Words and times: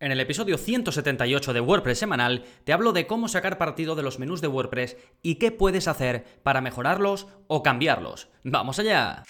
En 0.00 0.12
el 0.12 0.20
episodio 0.20 0.56
178 0.56 1.52
de 1.52 1.60
WordPress 1.60 1.98
semanal 1.98 2.46
te 2.64 2.72
hablo 2.72 2.94
de 2.94 3.06
cómo 3.06 3.28
sacar 3.28 3.58
partido 3.58 3.94
de 3.96 4.02
los 4.02 4.18
menús 4.18 4.40
de 4.40 4.48
WordPress 4.48 4.96
y 5.20 5.34
qué 5.34 5.52
puedes 5.52 5.88
hacer 5.88 6.24
para 6.42 6.62
mejorarlos 6.62 7.28
o 7.48 7.62
cambiarlos. 7.62 8.28
¡Vamos 8.42 8.78
allá! 8.78 9.24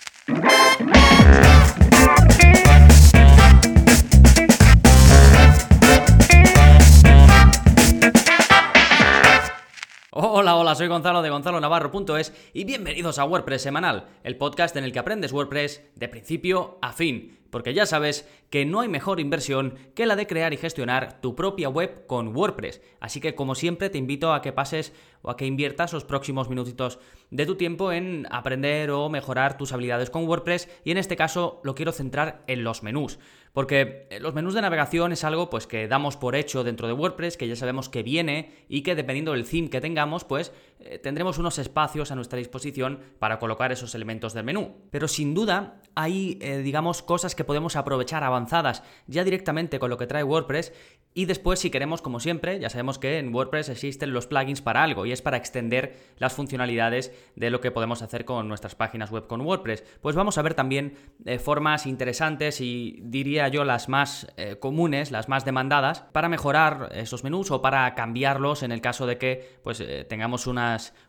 Hola, 10.40 10.56
hola, 10.56 10.74
soy 10.74 10.88
Gonzalo 10.88 11.20
de 11.20 11.28
Gonzalo 11.28 11.60
Navarro.es 11.60 12.32
y 12.54 12.64
bienvenidos 12.64 13.18
a 13.18 13.26
WordPress 13.26 13.60
Semanal, 13.60 14.06
el 14.24 14.38
podcast 14.38 14.74
en 14.74 14.84
el 14.84 14.92
que 14.92 14.98
aprendes 14.98 15.34
WordPress 15.34 15.82
de 15.96 16.08
principio 16.08 16.78
a 16.80 16.94
fin 16.94 17.40
porque 17.50 17.74
ya 17.74 17.86
sabes 17.86 18.28
que 18.48 18.64
no 18.64 18.80
hay 18.80 18.88
mejor 18.88 19.20
inversión 19.20 19.74
que 19.94 20.06
la 20.06 20.16
de 20.16 20.26
crear 20.26 20.52
y 20.52 20.56
gestionar 20.56 21.20
tu 21.20 21.34
propia 21.34 21.68
web 21.68 22.06
con 22.06 22.34
WordPress. 22.34 22.80
Así 23.00 23.20
que 23.20 23.34
como 23.34 23.54
siempre 23.54 23.90
te 23.90 23.98
invito 23.98 24.32
a 24.32 24.40
que 24.40 24.52
pases 24.52 24.92
o 25.22 25.30
a 25.30 25.36
que 25.36 25.46
inviertas 25.46 25.92
los 25.92 26.04
próximos 26.04 26.48
minutitos 26.48 26.98
de 27.30 27.46
tu 27.46 27.56
tiempo 27.56 27.92
en 27.92 28.26
aprender 28.30 28.90
o 28.90 29.08
mejorar 29.08 29.56
tus 29.56 29.72
habilidades 29.72 30.10
con 30.10 30.26
WordPress 30.26 30.68
y 30.84 30.92
en 30.92 30.98
este 30.98 31.16
caso 31.16 31.60
lo 31.64 31.74
quiero 31.74 31.92
centrar 31.92 32.42
en 32.46 32.64
los 32.64 32.82
menús. 32.82 33.18
Porque 33.52 34.06
los 34.20 34.34
menús 34.34 34.54
de 34.54 34.62
navegación 34.62 35.12
es 35.12 35.24
algo 35.24 35.50
pues 35.50 35.66
que 35.66 35.88
damos 35.88 36.16
por 36.16 36.36
hecho 36.36 36.62
dentro 36.62 36.86
de 36.86 36.92
WordPress, 36.92 37.36
que 37.36 37.48
ya 37.48 37.56
sabemos 37.56 37.88
que 37.88 38.02
viene 38.02 38.52
y 38.68 38.82
que 38.82 38.94
dependiendo 38.94 39.32
del 39.32 39.48
theme 39.48 39.70
que 39.70 39.80
tengamos, 39.80 40.24
pues 40.24 40.52
eh, 40.82 40.98
tendremos 40.98 41.36
unos 41.36 41.58
espacios 41.58 42.10
a 42.10 42.14
nuestra 42.14 42.38
disposición 42.38 43.00
para 43.18 43.38
colocar 43.38 43.70
esos 43.70 43.94
elementos 43.94 44.32
del 44.32 44.44
menú. 44.44 44.76
Pero 44.90 45.08
sin 45.08 45.34
duda 45.34 45.80
hay, 45.94 46.38
eh, 46.40 46.58
digamos, 46.58 47.02
cosas 47.02 47.34
que 47.34 47.44
podemos 47.44 47.76
aprovechar 47.76 48.24
avanzadas 48.24 48.82
ya 49.06 49.22
directamente 49.22 49.78
con 49.78 49.90
lo 49.90 49.98
que 49.98 50.06
trae 50.06 50.24
WordPress 50.24 50.72
y 51.12 51.24
después, 51.24 51.58
si 51.58 51.70
queremos, 51.70 52.02
como 52.02 52.20
siempre, 52.20 52.60
ya 52.60 52.70
sabemos 52.70 52.98
que 52.98 53.18
en 53.18 53.34
WordPress 53.34 53.68
existen 53.68 54.12
los 54.12 54.28
plugins 54.28 54.62
para 54.62 54.84
algo 54.84 55.06
y 55.06 55.12
es 55.12 55.22
para 55.22 55.36
extender 55.36 55.96
las 56.18 56.32
funcionalidades 56.34 57.12
de 57.34 57.50
lo 57.50 57.60
que 57.60 57.72
podemos 57.72 58.00
hacer 58.00 58.24
con 58.24 58.46
nuestras 58.46 58.76
páginas 58.76 59.10
web 59.10 59.26
con 59.26 59.40
WordPress. 59.40 59.82
Pues 60.00 60.14
vamos 60.14 60.38
a 60.38 60.42
ver 60.42 60.54
también 60.54 60.94
eh, 61.26 61.40
formas 61.40 61.84
interesantes 61.86 62.60
y 62.60 63.00
diría 63.02 63.48
yo 63.48 63.64
las 63.64 63.88
más 63.88 64.28
comunes, 64.60 65.10
las 65.10 65.28
más 65.28 65.44
demandadas, 65.44 66.02
para 66.12 66.28
mejorar 66.28 66.90
esos 66.94 67.24
menús 67.24 67.50
o 67.50 67.60
para 67.60 67.94
cambiarlos 67.94 68.62
en 68.62 68.72
el 68.72 68.80
caso 68.80 69.06
de 69.06 69.18
que 69.18 69.58
pues, 69.62 69.82
tengamos 70.08 70.46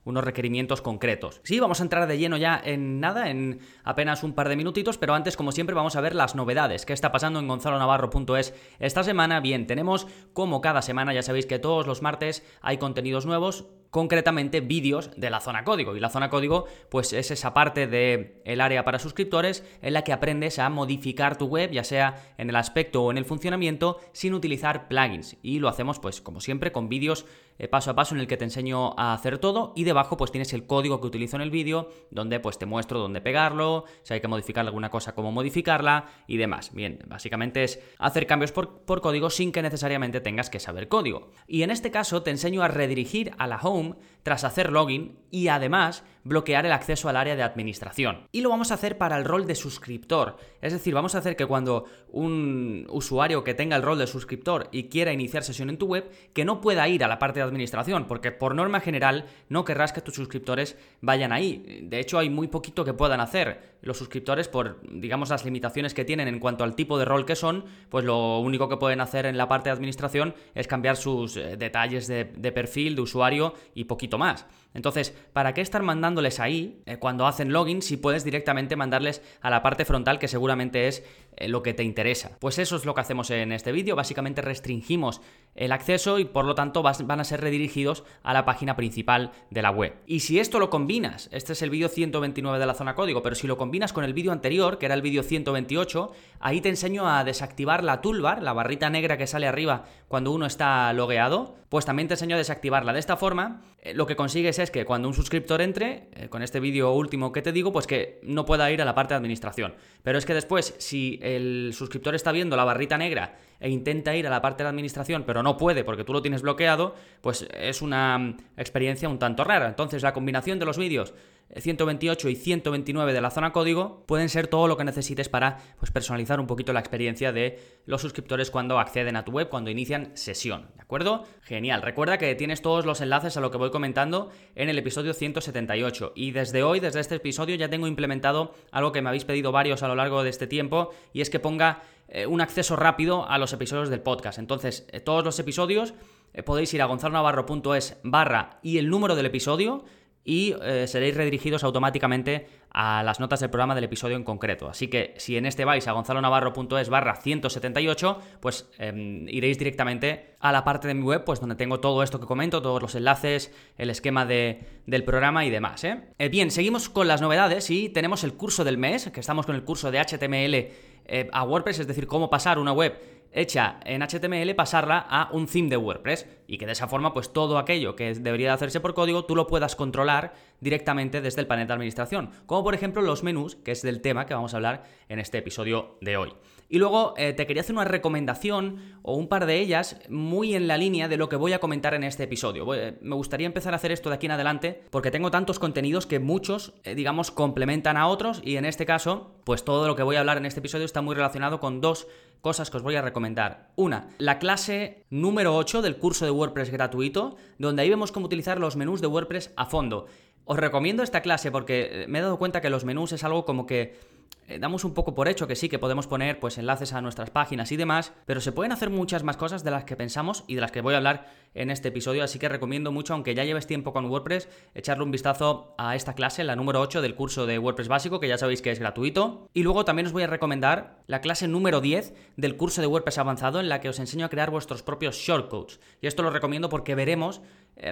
unos 0.04 0.24
requerimientos 0.24 0.82
concretos. 0.82 1.42
Sí, 1.44 1.60
vamos 1.60 1.80
a 1.80 1.84
entrar 1.84 2.08
de 2.08 2.18
lleno 2.18 2.38
ya 2.38 2.62
en 2.64 3.00
nada, 3.00 3.30
en 3.30 3.60
apenas 3.84 4.24
un 4.24 4.34
par 4.34 4.50
de 4.50 4.56
minutitos, 4.56 4.98
pero 4.98 5.14
antes, 5.14 5.38
como 5.38 5.52
siempre, 5.52 5.76
vamos 5.76 5.96
a 5.96 6.02
ver 6.02 6.16
las 6.16 6.36
novedades. 6.36 6.86
¿Qué 6.86 6.94
está 6.94 7.12
pasando 7.12 7.40
en 7.40 7.48
gonzalonavarro.es 7.48 8.54
esta 8.80 9.04
semana? 9.04 9.40
Bien, 9.40 9.68
tenemos 9.68 10.08
como 10.34 10.62
cada 10.62 10.82
semana, 10.82 11.14
ya 11.14 11.24
sabéis 11.24 11.46
que 11.46 11.60
todos 11.60 11.88
los 11.88 12.02
martes 12.02 12.44
hay 12.62 12.78
contenidos 12.78 13.26
nuevos, 13.26 13.66
concretamente 13.92 14.62
vídeos 14.62 15.12
de 15.18 15.30
la 15.30 15.42
zona 15.42 15.64
código. 15.64 15.96
Y 15.96 16.00
la 16.00 16.10
zona 16.10 16.30
código, 16.30 16.66
pues 16.90 17.14
es 17.14 17.30
esa 17.30 17.54
parte 17.54 17.88
del 17.88 18.42
el 18.46 18.62
área 18.62 18.84
para 18.84 19.00
suscriptores 19.00 19.64
en 19.82 19.94
la 19.94 20.04
que 20.04 20.14
aprendes 20.14 20.58
a 20.60 20.70
modificar 20.70 21.38
tu 21.38 21.46
web, 21.46 21.72
ya 21.72 21.84
sea 21.84 22.34
en 22.38 22.50
el 22.50 22.56
aspecto 22.56 23.04
o 23.04 23.12
en 23.12 23.18
el 23.18 23.26
funcionamiento, 23.26 24.00
sin 24.14 24.34
utilizar 24.34 24.88
plugins. 24.88 25.38
Y 25.44 25.60
lo 25.60 25.68
hacemos, 25.68 26.00
pues, 26.00 26.22
como 26.22 26.40
siempre, 26.40 26.72
con 26.72 26.90
vídeos 26.90 27.26
eh, 27.60 27.68
paso 27.68 27.92
a 27.92 27.96
paso 27.96 28.16
en 28.16 28.22
el 28.22 28.28
que 28.28 28.38
te 28.38 28.46
enseño 28.46 28.98
a 28.98 29.14
hacer 29.14 29.38
todo. 29.38 29.74
Y 29.76 29.84
debajo, 29.84 30.18
pues 30.18 30.32
tienes 30.32 30.54
el 30.54 30.66
código 30.66 31.00
que 31.02 31.08
utilizo 31.08 31.36
en 31.36 31.42
el 31.42 31.52
vídeo, 31.52 31.90
donde 32.10 32.40
pues 32.40 32.58
te 32.58 32.66
muestro 32.66 33.00
dónde 33.00 33.22
pegarlo, 33.22 33.86
si 34.04 34.14
hay 34.14 34.22
que 34.22 34.28
modificar 34.28 34.66
alguna 34.66 34.90
cosa, 34.90 35.14
cómo 35.14 35.32
modificarla 35.32 36.06
y 36.28 36.38
demás. 36.38 36.74
Bien, 36.74 37.00
básicamente 37.08 37.64
es 37.64 37.80
hacer 38.00 38.26
cambios 38.26 38.52
por, 38.52 38.80
por 38.80 39.02
código 39.02 39.30
sin 39.30 39.52
que 39.52 39.62
necesariamente 39.62 40.22
tengas 40.22 40.50
que 40.50 40.60
saber 40.60 40.88
código. 40.88 41.30
Y 41.46 41.64
en 41.64 41.72
este 41.72 41.92
caso 41.92 42.24
te 42.24 42.32
enseño 42.32 42.64
a 42.64 42.68
redirigir 42.68 43.34
a 43.38 43.48
la 43.48 43.58
home 43.58 43.81
tras 44.24 44.44
hacer 44.44 44.72
login 44.72 45.18
y 45.32 45.48
además 45.48 46.04
bloquear 46.24 46.66
el 46.66 46.72
acceso 46.72 47.10
al 47.10 47.18
área 47.18 47.36
de 47.36 47.44
administración. 47.44 48.28
Y 48.32 48.42
lo 48.42 48.50
vamos 48.50 48.72
a 48.72 48.76
hacer 48.76 48.98
para 48.98 49.18
el 49.18 49.26
rol 49.26 49.48
de 49.48 49.56
suscriptor. 49.56 50.38
Es 50.62 50.74
decir, 50.74 50.94
vamos 50.94 51.16
a 51.16 51.20
hacer 51.20 51.36
que 51.36 51.46
cuando 51.46 51.86
un 52.10 52.86
usuario 52.90 53.44
que 53.44 53.54
tenga 53.54 53.76
el 53.76 53.82
rol 53.82 53.98
de 53.98 54.08
suscriptor 54.08 54.68
y 54.72 54.84
quiera 54.90 55.14
iniciar 55.14 55.44
sesión 55.44 55.70
en 55.70 55.78
tu 55.78 55.88
web, 55.88 56.12
que 56.34 56.46
no 56.46 56.62
pueda 56.62 56.88
ir 56.88 57.04
a 57.04 57.08
la 57.08 57.20
parte 57.20 57.40
de 57.40 57.46
administración, 57.46 58.06
porque 58.08 58.32
por 58.32 58.56
norma 58.56 58.80
general 58.80 59.26
no 59.50 59.66
querrás 59.66 59.94
que 59.94 60.02
tus 60.02 60.16
suscriptores 60.16 60.78
vayan 61.02 61.32
ahí. 61.32 61.82
De 61.84 62.00
hecho, 62.00 62.20
hay 62.20 62.30
muy 62.30 62.48
poquito 62.48 62.86
que 62.86 62.94
puedan 62.94 63.20
hacer 63.20 63.72
los 63.82 63.98
suscriptores 63.98 64.48
por, 64.48 64.80
digamos, 64.92 65.30
las 65.30 65.44
limitaciones 65.44 65.94
que 65.94 66.06
tienen 66.06 66.28
en 66.28 66.40
cuanto 66.40 66.64
al 66.64 66.76
tipo 66.76 67.00
de 67.00 67.06
rol 67.06 67.26
que 67.26 67.36
son, 67.36 67.66
pues 67.90 68.06
lo 68.06 68.40
único 68.40 68.70
que 68.70 68.78
pueden 68.78 69.02
hacer 69.02 69.26
en 69.26 69.38
la 69.38 69.48
parte 69.48 69.70
de 69.70 69.74
administración 69.74 70.36
es 70.54 70.68
cambiar 70.68 70.98
sus 70.98 71.36
eh, 71.38 71.58
detalles 71.58 72.08
de, 72.08 72.26
de 72.26 72.52
perfil, 72.52 72.96
de 72.96 73.02
usuario 73.02 73.54
y 73.74 73.86
poquito 73.86 74.18
más. 74.18 74.46
Entonces, 74.74 75.14
¿para 75.34 75.54
qué 75.54 75.62
estar 75.62 75.84
mandándoles 75.84 76.40
ahí 76.40 76.82
eh, 76.86 76.98
cuando 76.98 77.28
hacen 77.28 77.52
login 77.52 77.82
si 77.82 77.98
puedes 77.98 78.24
directamente 78.24 78.76
mandarles 78.76 79.22
a 79.42 79.50
la 79.50 79.62
parte 79.62 79.86
frontal 79.86 80.20
que 80.20 80.28
seguramente 80.28 80.88
es 80.88 81.04
eh, 81.36 81.48
lo 81.48 81.62
que 81.62 81.74
te 81.74 81.84
interesa? 81.84 82.38
Pues 82.40 82.58
eso 82.58 82.76
es 82.76 82.86
lo 82.86 82.96
que 82.96 83.02
hacemos 83.02 83.30
en 83.32 83.52
este 83.52 83.72
vídeo. 83.72 83.96
Básicamente 83.96 84.42
restringimos 84.42 85.22
el 85.56 85.72
acceso 85.72 86.20
y 86.20 86.26
por 86.26 86.46
lo 86.46 86.56
tanto 86.56 86.84
van 86.84 87.20
a 87.20 87.24
ser 87.24 87.42
redirigidos 87.42 88.04
a 88.24 88.34
la 88.34 88.46
página 88.46 88.76
principal 88.76 89.32
de 89.50 89.62
la 89.62 89.72
web. 89.72 89.96
Y 90.06 90.22
si 90.22 90.40
esto 90.40 90.60
lo 90.60 90.70
combinas, 90.70 91.30
este 91.32 91.54
es 91.54 91.62
el 91.62 91.70
vídeo 91.70 91.90
129 91.90 92.58
de 92.58 92.66
la 92.66 92.74
zona 92.74 92.96
código, 92.96 93.22
pero 93.22 93.36
si 93.36 93.48
lo 93.48 93.58
combinas 93.58 93.92
con 93.92 94.04
el 94.06 94.14
vídeo 94.14 94.32
anterior, 94.32 94.78
que 94.78 94.86
era 94.86 94.96
el 94.96 95.02
vídeo 95.02 95.24
128, 95.24 96.12
ahí 96.40 96.62
te 96.62 96.70
enseño 96.70 97.10
a 97.10 97.24
desactivar 97.24 97.84
la 97.84 98.02
toolbar, 98.02 98.42
la 98.42 98.54
barrita 98.54 98.90
negra 98.90 99.18
que 99.18 99.28
sale 99.28 99.48
arriba 99.48 99.86
cuando 100.08 100.32
uno 100.32 100.46
está 100.46 100.92
logueado, 100.94 101.56
pues 101.70 101.86
también 101.86 102.08
te 102.08 102.16
enseño 102.16 102.36
a 102.36 102.40
desactivarla. 102.40 102.94
De 102.94 103.00
esta 103.00 103.18
forma, 103.18 103.62
lo 103.96 104.06
que 104.06 104.16
consigues 104.16 104.60
es 104.60 104.70
que 104.70 104.86
cuando 104.86 105.08
un 105.08 105.16
suscriptor 105.16 105.60
entre, 105.60 106.08
eh, 106.14 106.30
con 106.30 106.44
este 106.44 106.60
vídeo 106.60 106.94
último 106.94 107.32
que 107.32 107.42
te 107.42 107.52
digo, 107.52 107.72
pues 107.72 107.88
que 107.88 108.20
no 108.22 108.46
pueda 108.46 108.72
ir 108.72 108.80
a 108.82 108.86
la 108.86 108.94
parte 108.94 109.16
de 109.16 109.18
administración. 109.18 109.74
Pero 110.04 110.20
es 110.20 110.26
que 110.26 110.36
después, 110.36 110.76
si 110.78 111.20
el 111.24 111.72
suscriptor 111.74 112.14
está 112.14 112.32
viendo 112.32 112.56
la 112.56 112.64
barrita 112.64 113.00
negra 113.00 113.40
e 113.60 113.70
intenta 113.70 114.16
ir 114.16 114.28
a 114.28 114.30
la 114.30 114.42
parte 114.42 114.62
de 114.62 114.70
administración, 114.70 115.24
pero 115.26 115.42
no 115.42 115.58
puede 115.58 115.84
porque 115.84 116.04
tú 116.04 116.14
lo 116.14 116.22
tienes 116.22 116.44
bloqueado, 116.44 116.94
pues 117.22 117.48
es 117.56 117.82
una 117.82 118.20
mm, 118.20 118.38
experiencia 118.58 119.10
un 119.10 119.18
tanto 119.18 119.44
rara. 119.44 119.68
Entonces, 119.68 120.04
la 120.04 120.14
combinación 120.14 120.60
de 120.60 120.66
los 120.66 120.78
vídeos 120.78 121.16
128 121.56 122.30
y 122.30 122.36
129 122.36 123.14
de 123.14 123.22
la 123.22 123.30
zona 123.30 123.52
código 123.52 124.04
pueden 124.06 124.30
ser 124.30 124.48
todo 124.48 124.68
lo 124.68 124.78
que 124.78 124.84
necesites 124.84 125.30
para 125.30 125.58
pues, 125.80 125.92
personalizar 125.92 126.40
un 126.40 126.48
poquito 126.48 126.72
la 126.74 126.80
experiencia 126.80 127.32
de 127.32 127.60
los 127.86 128.02
suscriptores 128.02 128.52
cuando 128.52 128.80
acceden 128.80 129.16
a 129.16 129.26
tu 129.26 129.32
web, 129.32 129.50
cuando 129.50 129.70
inician 129.70 130.12
sesión. 130.14 130.70
¿De 130.76 130.82
acuerdo? 130.82 131.26
Genial. 131.42 131.82
Recuerda 131.82 132.18
que 132.18 132.34
tienes 132.36 132.62
todos 132.62 132.86
los 132.86 133.02
enlaces 133.02 133.36
a 133.36 133.42
lo 133.42 133.52
que 133.52 133.58
voy 133.58 133.72
comentando 133.72 134.32
en 134.56 134.70
el 134.70 134.78
episodio 134.78 135.14
178. 135.14 136.14
Y 136.16 136.32
desde 136.32 136.64
hoy, 136.64 136.80
desde 136.80 137.00
este 137.00 137.16
episodio, 137.16 137.56
ya 137.56 137.70
tengo 137.70 137.88
implementado 137.88 138.54
algo 138.72 138.92
que 138.92 139.02
me 139.02 139.10
habéis 139.10 139.26
pedido 139.26 139.52
varios 139.52 139.84
a 139.84 139.88
lo 139.88 139.96
largo 139.96 140.24
de 140.24 140.30
este 140.30 140.48
tiempo, 140.48 140.92
y 141.14 141.22
es 141.22 141.30
que 141.30 141.40
ponga 141.40 141.84
eh, 142.08 142.26
un 142.26 142.42
acceso 142.42 142.76
rápido 142.76 143.28
a 143.30 143.38
los 143.38 143.54
episodios 143.54 143.90
del 143.90 144.02
podcast. 144.02 144.38
Entonces, 144.38 144.86
eh, 144.92 145.00
todos 145.00 145.24
los 145.24 145.40
episodios 145.40 145.94
eh, 146.34 146.44
podéis 146.44 146.74
ir 146.74 146.82
a 146.82 146.86
gonzalonavarro.es 146.86 147.98
barra 148.04 148.60
y 148.62 148.78
el 148.78 148.90
número 148.90 149.16
del 149.16 149.28
episodio 149.28 149.86
y 150.24 150.56
eh, 150.62 150.88
seréis 150.88 151.16
redirigidos 151.16 151.64
automáticamente 151.64 152.48
a 152.74 153.04
las 153.04 153.20
notas 153.20 153.40
del 153.40 153.50
programa 153.50 153.76
del 153.76 153.86
episodio 153.86 154.16
en 154.16 154.24
concreto. 154.24 154.70
Así 154.70 154.88
que 154.88 155.14
si 155.18 155.36
en 155.36 155.46
este 155.46 155.66
vais 155.66 155.88
a 155.88 155.92
gonzalonavarro.es 155.92 156.90
barra 156.90 157.16
178, 157.16 158.20
pues 158.40 158.70
em, 158.78 159.28
iréis 159.28 159.58
directamente 159.58 160.36
a 160.40 160.52
la 160.52 160.64
parte 160.64 160.88
de 160.88 160.94
mi 160.94 161.02
web, 161.02 161.24
pues 161.26 161.40
donde 161.40 161.56
tengo 161.56 161.80
todo 161.80 162.04
esto 162.04 162.20
que 162.20 162.28
comento, 162.28 162.62
todos 162.62 162.82
los 162.82 162.96
enlaces, 162.96 163.52
el 163.78 163.90
esquema 163.90 164.26
del 164.26 165.04
programa 165.06 165.44
y 165.46 165.50
demás. 165.50 165.84
¿eh? 165.84 166.02
Eh, 166.18 166.30
bien, 166.30 166.52
seguimos 166.52 166.88
con 166.88 167.08
las 167.08 167.22
novedades 167.22 167.70
y 167.70 167.90
tenemos 167.90 168.24
el 168.24 168.34
curso 168.34 168.64
del 168.64 168.78
mes, 168.78 169.10
que 169.10 169.20
estamos 169.20 169.46
con 169.46 169.56
el 169.56 169.64
curso 169.64 169.92
de 169.92 170.00
HTML 170.00 170.92
a 171.34 171.44
WordPress, 171.44 171.80
es 171.80 171.88
decir, 171.88 172.08
cómo 172.08 172.30
pasar 172.30 172.58
una 172.58 172.72
web 172.72 173.21
hecha 173.32 173.80
en 173.86 174.02
HTML, 174.02 174.54
pasarla 174.56 175.00
a 175.10 175.30
un 175.32 175.48
theme 175.48 175.70
de 175.70 175.78
WordPress 175.78 176.28
y 176.48 176.58
que 176.58 176.66
de 176.66 176.74
esa 176.74 176.88
forma 176.88 177.14
pues 177.14 177.32
todo 177.32 177.58
aquello 177.58 177.96
que 177.96 178.14
debería 178.14 178.48
de 178.48 178.54
hacerse 178.54 178.80
por 178.80 178.94
código 178.94 179.26
tú 179.26 179.36
lo 179.36 179.48
puedas 179.48 179.76
controlar 179.76 180.34
directamente 180.60 181.22
desde 181.22 181.42
el 181.42 181.48
panel 181.48 181.68
de 181.68 181.74
administración, 181.74 182.32
como 182.46 182.64
por 182.64 182.76
ejemplo 182.76 183.02
los 183.02 183.24
menús, 183.24 183.56
que 183.56 183.72
es 183.72 183.82
del 183.82 184.02
tema 184.02 184.26
que 184.26 184.34
vamos 184.34 184.54
a 184.54 184.58
hablar 184.58 184.84
en 185.10 185.20
este 185.20 185.38
episodio 185.38 185.98
de 186.02 186.18
hoy. 186.18 186.34
Y 186.72 186.80
luego 186.80 187.14
eh, 187.18 187.34
te 187.34 187.46
quería 187.46 187.60
hacer 187.60 187.76
una 187.76 187.84
recomendación 187.84 188.78
o 189.02 189.18
un 189.18 189.28
par 189.28 189.46
de 189.46 189.60
ellas 189.60 190.00
muy 190.08 190.56
en 190.56 190.70
la 190.70 190.78
línea 190.78 191.10
de 191.10 191.18
lo 191.18 191.28
que 191.28 191.36
voy 191.36 191.52
a 191.52 191.60
comentar 191.60 191.94
en 191.96 192.06
este 192.06 192.24
episodio. 192.24 192.66
me 192.66 193.16
gustaría 193.16 193.46
empezar 193.46 193.74
a 193.74 193.76
hacer 193.76 193.92
esto 193.92 194.08
de 194.08 194.16
aquí 194.16 194.28
en 194.28 194.32
adelante 194.32 194.82
porque 194.90 195.12
tengo 195.12 195.32
tantos 195.32 195.60
contenidos 195.60 196.08
que 196.08 196.20
muchos, 196.20 196.74
eh, 196.86 196.96
digamos, 196.96 197.30
complementan 197.30 197.98
a 197.98 198.08
otros 198.08 198.40
y 198.42 198.56
en 198.56 198.64
este 198.64 198.86
caso, 198.86 199.36
pues 199.44 199.66
todo 199.66 199.86
lo 199.86 199.98
que 199.98 200.04
voy 200.04 200.16
a 200.16 200.22
hablar 200.22 200.38
en 200.38 200.46
este 200.46 200.62
episodio 200.62 200.86
está 200.86 201.02
muy 201.02 201.14
relacionado 201.14 201.60
con 201.60 201.82
dos 201.82 202.08
cosas 202.40 202.72
que 202.72 202.78
os 202.78 202.84
voy 202.84 202.96
a 202.96 203.02
recomendar. 203.02 203.72
Una, 203.76 204.08
la 204.18 204.40
clase 204.40 205.04
número 205.10 205.58
8 205.58 205.82
del 205.82 205.98
curso 205.98 206.24
de 206.24 206.32
WordPress 206.32 206.72
gratuito, 206.72 207.36
donde 207.58 207.82
ahí 207.82 207.90
vemos 207.90 208.14
cómo 208.14 208.28
utilizar 208.28 208.62
los 208.62 208.78
menús 208.78 209.02
de 209.02 209.08
WordPress 209.08 209.52
a 209.58 209.66
fondo. 209.66 210.06
Os 210.46 210.58
recomiendo 210.58 211.04
esta 211.04 211.22
clase 211.22 211.52
porque 211.52 212.06
me 212.08 212.20
he 212.20 212.22
dado 212.22 212.40
cuenta 212.40 212.62
que 212.62 212.70
los 212.70 212.86
menús 212.86 213.12
es 213.12 213.26
algo 213.26 213.44
como 213.44 213.66
que 213.66 214.21
eh, 214.48 214.60
damos 214.60 214.84
un 214.84 214.94
poco 214.94 215.14
por 215.16 215.28
hecho 215.28 215.48
que 215.48 215.56
sí, 215.56 215.70
que 215.70 215.80
podemos 215.80 216.08
poner 216.08 216.40
pues 216.40 216.58
enlaces 216.58 216.94
a 216.94 217.02
nuestras 217.02 217.30
páginas 217.30 217.72
y 217.72 217.78
demás, 217.78 218.14
pero 218.26 218.42
se 218.42 218.52
pueden 218.52 218.72
hacer 218.72 218.90
muchas 218.90 219.24
más 219.24 219.38
cosas 219.38 219.64
de 219.64 219.72
las 219.72 219.86
que 219.86 219.96
pensamos 219.96 220.44
y 220.48 220.56
de 220.56 220.62
las 220.62 220.72
que 220.72 220.82
voy 220.82 220.94
a 220.94 220.98
hablar 220.98 221.28
en 221.54 221.70
este 221.70 221.90
episodio, 221.90 222.24
así 222.24 222.40
que 222.40 222.50
recomiendo 222.50 222.92
mucho, 222.92 223.14
aunque 223.14 223.36
ya 223.36 223.44
lleves 223.44 223.68
tiempo 223.68 223.92
con 223.92 224.06
WordPress, 224.06 224.48
echarle 224.74 225.04
un 225.04 225.12
vistazo 225.12 225.76
a 225.78 225.96
esta 225.96 226.14
clase, 226.14 226.44
la 226.44 226.56
número 226.56 226.80
8 226.80 227.02
del 227.02 227.16
curso 227.16 227.46
de 227.46 227.60
WordPress 227.60 227.90
básico, 227.90 228.20
que 228.20 228.28
ya 228.28 228.38
sabéis 228.38 228.62
que 228.62 228.72
es 228.72 228.80
gratuito. 228.80 229.50
Y 229.54 229.64
luego 229.64 229.84
también 229.84 230.06
os 230.06 230.14
voy 230.14 230.24
a 230.24 230.28
recomendar 230.28 231.02
la 231.08 231.22
clase 231.22 231.48
número 231.48 231.82
10 231.82 232.14
del 232.38 232.56
curso 232.56 232.82
de 232.82 232.88
WordPress 232.88 233.18
avanzado, 233.18 233.60
en 233.60 233.70
la 233.70 233.82
que 233.82 233.90
os 233.90 234.00
enseño 234.00 234.26
a 234.26 234.30
crear 234.30 234.50
vuestros 234.50 234.84
propios 234.84 235.18
shortcodes. 235.18 235.80
Y 236.02 236.08
esto 236.08 236.24
lo 236.24 236.30
recomiendo 236.30 236.70
porque 236.70 236.96
veremos 236.96 237.42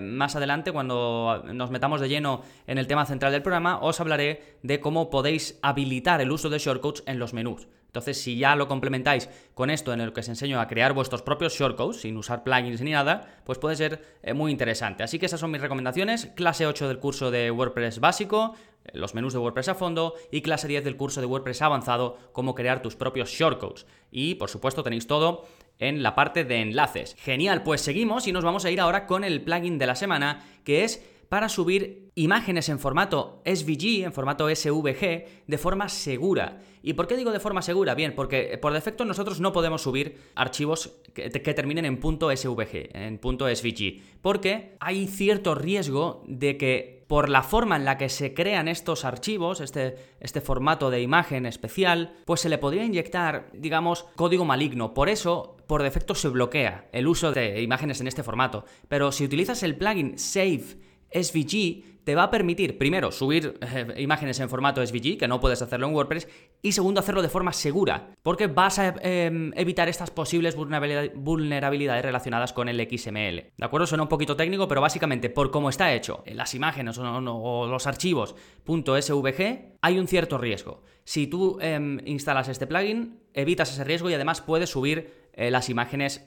más 0.02 0.36
adelante, 0.36 0.72
cuando 0.72 1.44
nos 1.52 1.72
metamos 1.72 2.00
de 2.00 2.10
lleno 2.10 2.44
en 2.68 2.78
el 2.78 2.88
tema 2.88 3.06
central 3.06 3.32
del 3.32 3.42
programa, 3.42 3.80
os 3.80 4.00
hablaré 4.00 4.58
de 4.62 4.80
cómo 4.80 5.10
podéis 5.10 5.58
habilitar 5.62 6.22
el 6.22 6.32
uso 6.32 6.50
de 6.50 6.60
shortcodes 6.60 7.04
en 7.08 7.18
los 7.18 7.34
menús. 7.34 7.68
Entonces, 7.90 8.22
si 8.22 8.38
ya 8.38 8.56
lo 8.56 8.68
complementáis 8.68 9.30
con 9.56 9.72
esto 9.72 9.92
en 9.94 10.00
el 10.00 10.14
que 10.14 10.20
os 10.20 10.30
enseño 10.30 10.62
a 10.62 10.68
crear 10.68 10.94
vuestros 10.94 11.24
propios 11.24 11.58
shortcodes 11.58 12.02
sin 12.02 12.18
usar 12.18 12.44
plugins 12.44 12.82
ni 12.82 12.92
nada, 12.92 13.42
pues 13.46 13.58
puede 13.58 13.76
ser 13.76 14.20
eh, 14.22 14.34
muy 14.36 14.52
interesante. 14.52 15.02
Así 15.02 15.18
que 15.18 15.26
esas 15.26 15.40
son 15.40 15.50
mis 15.50 15.62
recomendaciones. 15.62 16.28
Clase 16.36 16.68
8 16.68 16.88
del 16.88 17.00
curso 17.00 17.32
de 17.32 17.50
WordPress 17.50 18.00
básico, 18.00 18.54
eh, 18.86 18.92
los 18.94 19.16
menús 19.16 19.34
de 19.34 19.40
WordPress 19.40 19.70
a 19.70 19.76
fondo, 19.76 20.14
y 20.32 20.42
clase 20.42 20.68
10 20.68 20.84
del 20.84 20.98
curso 20.98 21.20
de 21.20 21.26
WordPress 21.26 21.64
avanzado, 21.64 22.18
cómo 22.32 22.54
crear 22.54 22.84
tus 22.84 22.96
propios 22.96 23.32
shortcodes. 23.32 23.88
Y, 24.12 24.36
por 24.36 24.52
supuesto, 24.52 24.84
tenéis 24.84 25.08
todo 25.08 25.48
en 25.80 26.04
la 26.04 26.14
parte 26.14 26.44
de 26.44 26.62
enlaces. 26.62 27.16
Genial, 27.20 27.64
pues 27.64 27.82
seguimos 27.82 28.28
y 28.28 28.32
nos 28.32 28.44
vamos 28.44 28.66
a 28.66 28.72
ir 28.72 28.80
ahora 28.80 29.08
con 29.08 29.24
el 29.24 29.42
plugin 29.42 29.78
de 29.78 29.88
la 29.88 29.96
semana, 29.96 30.46
que 30.64 30.84
es 30.84 31.04
para 31.30 31.50
subir 31.50 32.12
imágenes 32.16 32.70
en 32.70 32.80
formato 32.80 33.42
SVG, 33.46 34.04
en 34.04 34.14
formato 34.14 34.54
SVG, 34.54 35.46
de 35.48 35.58
forma 35.58 35.90
segura. 35.90 36.60
¿Y 36.82 36.94
por 36.94 37.08
qué 37.08 37.18
digo 37.18 37.32
de 37.32 37.40
forma 37.40 37.62
segura? 37.62 37.96
Bien, 37.96 38.14
porque 38.16 38.58
por 38.62 38.74
defecto 38.74 39.06
nosotros 39.06 39.40
no 39.40 39.52
podemos 39.52 39.82
subir 39.82 40.18
archivos 40.36 41.00
que, 41.14 41.30
terminen 41.30 41.86
en 41.86 42.00
.svg, 42.02 42.90
en 42.94 43.20
.svg, 43.22 44.02
porque 44.22 44.76
hay 44.80 45.08
cierto 45.08 45.56
riesgo 45.56 46.24
de 46.28 46.58
que 46.58 47.00
por 47.08 47.28
la 47.28 47.42
forma 47.42 47.76
en 47.76 47.86
la 47.86 47.98
que 47.98 48.08
se 48.08 48.36
crean 48.36 48.68
estos 48.68 49.04
archivos, 49.04 49.62
este, 49.62 49.96
este 50.20 50.42
formato 50.42 50.92
de 50.92 51.02
imagen 51.02 51.48
especial, 51.48 52.14
pues 52.26 52.42
se 52.42 52.50
le 52.50 52.60
podría 52.60 52.86
inyectar, 52.86 53.50
digamos, 53.52 54.06
código 54.16 54.46
maligno. 54.46 54.94
Por 54.94 55.10
eso, 55.10 55.58
por 55.66 55.82
defecto 55.82 56.14
se 56.14 56.30
bloquea 56.30 56.88
el 56.92 57.08
uso 57.08 57.32
de 57.32 57.64
imágenes 57.64 58.00
en 58.00 58.08
este 58.08 58.22
formato. 58.22 58.64
Pero 58.88 59.12
si 59.12 59.26
utilizas 59.26 59.64
el 59.64 59.76
plugin 59.76 60.20
Save 60.20 60.89
SVG 61.12 62.00
te 62.10 62.16
va 62.16 62.24
a 62.24 62.32
permitir, 62.32 62.78
primero, 62.80 63.12
subir 63.12 63.60
eh, 63.62 63.94
imágenes 63.98 64.40
en 64.40 64.50
formato 64.50 64.84
SVG, 64.84 65.20
que 65.20 65.28
no 65.28 65.40
puedes 65.40 65.62
hacerlo 65.62 65.86
en 65.86 65.94
WordPress, 65.94 66.28
y 66.62 66.72
segundo, 66.72 67.02
hacerlo 67.02 67.22
de 67.22 67.30
forma 67.30 67.54
segura, 67.54 68.16
porque 68.24 68.48
vas 68.48 68.80
a 68.80 68.96
em, 69.02 69.52
evitar 69.56 69.90
estas 69.90 70.10
posibles 70.10 70.56
vulnerabilidades 70.56 72.04
relacionadas 72.04 72.52
con 72.52 72.68
el 72.68 72.80
XML. 72.80 73.52
¿De 73.56 73.66
acuerdo? 73.66 73.86
Suena 73.86 74.02
un 74.02 74.10
poquito 74.10 74.36
técnico, 74.36 74.68
pero 74.68 74.82
básicamente, 74.82 75.30
por 75.30 75.52
cómo 75.52 75.70
está 75.70 75.94
hecho, 75.94 76.24
las 76.26 76.56
imágenes 76.56 76.98
o, 76.98 77.68
los 77.68 77.86
archivos 77.86 78.36
.svg, 78.66 79.78
hay 79.82 80.00
un 80.00 80.08
cierto 80.08 80.40
riesgo. 80.40 80.84
Si 81.04 81.28
tú 81.28 81.60
em, 81.62 82.00
instalas 82.06 82.48
este 82.48 82.66
plugin, 82.66 83.20
evitas 83.36 83.72
ese 83.72 83.84
riesgo 83.84 84.10
y 84.10 84.16
además 84.16 84.42
puedes 84.42 84.72
subir 84.72 85.19
eh, 85.34 85.52
las 85.52 85.70
imágenes 85.70 86.26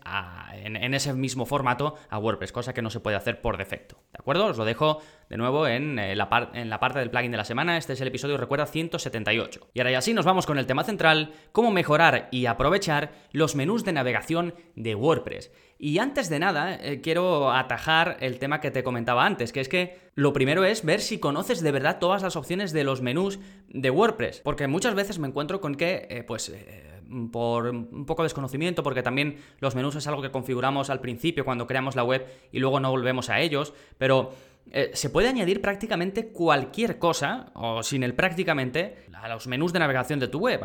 en, 0.54 0.94
ese 0.94 1.12
mismo 1.12 1.46
formato 1.46 1.96
a 2.08 2.18
WordPress, 2.18 2.52
cosa 2.52 2.72
que 2.72 2.82
no 2.82 2.90
se 2.90 3.00
puede 3.00 3.16
hacer 3.16 3.40
por 3.40 3.56
defecto. 3.56 3.96
¿De 4.12 4.18
acuerdo? 4.18 4.46
Os 4.46 4.58
lo 4.58 4.64
dejo 4.64 5.00
de 5.28 5.36
nuevo 5.36 5.66
en, 5.66 5.98
eh, 5.98 6.16
la, 6.16 6.50
en 6.54 6.70
la 6.70 6.80
parte 6.80 6.98
del 6.98 7.10
plugin 7.10 7.30
de 7.30 7.36
la 7.36 7.44
semana. 7.44 7.76
Este 7.76 7.94
es 7.94 8.00
el 8.00 8.08
episodio, 8.08 8.36
recuerda, 8.36 8.66
178. 8.66 9.68
Y 9.74 9.80
ahora 9.80 9.90
ya 9.90 10.00
sí, 10.00 10.14
nos 10.14 10.24
vamos 10.24 10.46
con 10.46 10.58
el 10.58 10.66
tema 10.66 10.84
central, 10.84 11.32
cómo 11.52 11.70
mejorar 11.70 12.28
y 12.30 12.46
aprovechar 12.46 13.12
los 13.32 13.56
menús 13.56 13.84
de 13.84 13.92
navegación 13.92 14.54
de 14.76 14.94
WordPress. 14.94 15.50
Y 15.78 15.98
antes 15.98 16.28
de 16.28 16.38
nada, 16.38 16.76
eh, 16.76 17.00
quiero 17.00 17.50
atajar 17.50 18.18
el 18.20 18.38
tema 18.38 18.60
que 18.60 18.70
te 18.70 18.84
comentaba 18.84 19.26
antes, 19.26 19.52
que 19.52 19.60
es 19.60 19.68
que 19.68 19.98
lo 20.14 20.32
primero 20.32 20.64
es 20.64 20.84
ver 20.84 21.00
si 21.00 21.18
conoces 21.18 21.60
de 21.60 21.72
verdad 21.72 21.98
todas 21.98 22.22
las 22.22 22.36
opciones 22.36 22.72
de 22.72 22.84
los 22.84 23.02
menús 23.02 23.40
de 23.68 23.90
WordPress, 23.90 24.42
porque 24.44 24.68
muchas 24.68 24.94
veces 24.94 25.18
me 25.18 25.28
encuentro 25.28 25.60
con 25.60 25.74
que, 25.74 26.24
pues, 26.28 26.52
por 27.30 27.68
un 27.68 28.04
poco 28.06 28.22
de 28.22 28.26
desconocimiento, 28.26 28.82
porque 28.82 29.02
también 29.02 29.38
los 29.60 29.74
menús 29.74 29.96
es 29.96 30.06
algo 30.06 30.22
que 30.22 30.30
configuramos 30.30 30.90
al 30.90 31.00
principio 31.00 31.44
cuando 31.44 31.66
creamos 31.66 31.96
la 31.96 32.04
web 32.04 32.26
y 32.52 32.58
luego 32.58 32.80
no 32.80 32.90
volvemos 32.90 33.30
a 33.30 33.40
ellos, 33.40 33.72
pero 33.98 34.32
eh, 34.70 34.90
se 34.94 35.10
puede 35.10 35.28
añadir 35.28 35.60
prácticamente 35.60 36.28
cualquier 36.28 36.98
cosa, 36.98 37.50
o 37.54 37.82
sin 37.82 38.02
el 38.02 38.14
prácticamente, 38.14 38.96
a 39.12 39.28
los 39.28 39.46
menús 39.46 39.72
de 39.72 39.78
navegación 39.78 40.20
de 40.20 40.28
tu 40.28 40.38
web. 40.38 40.60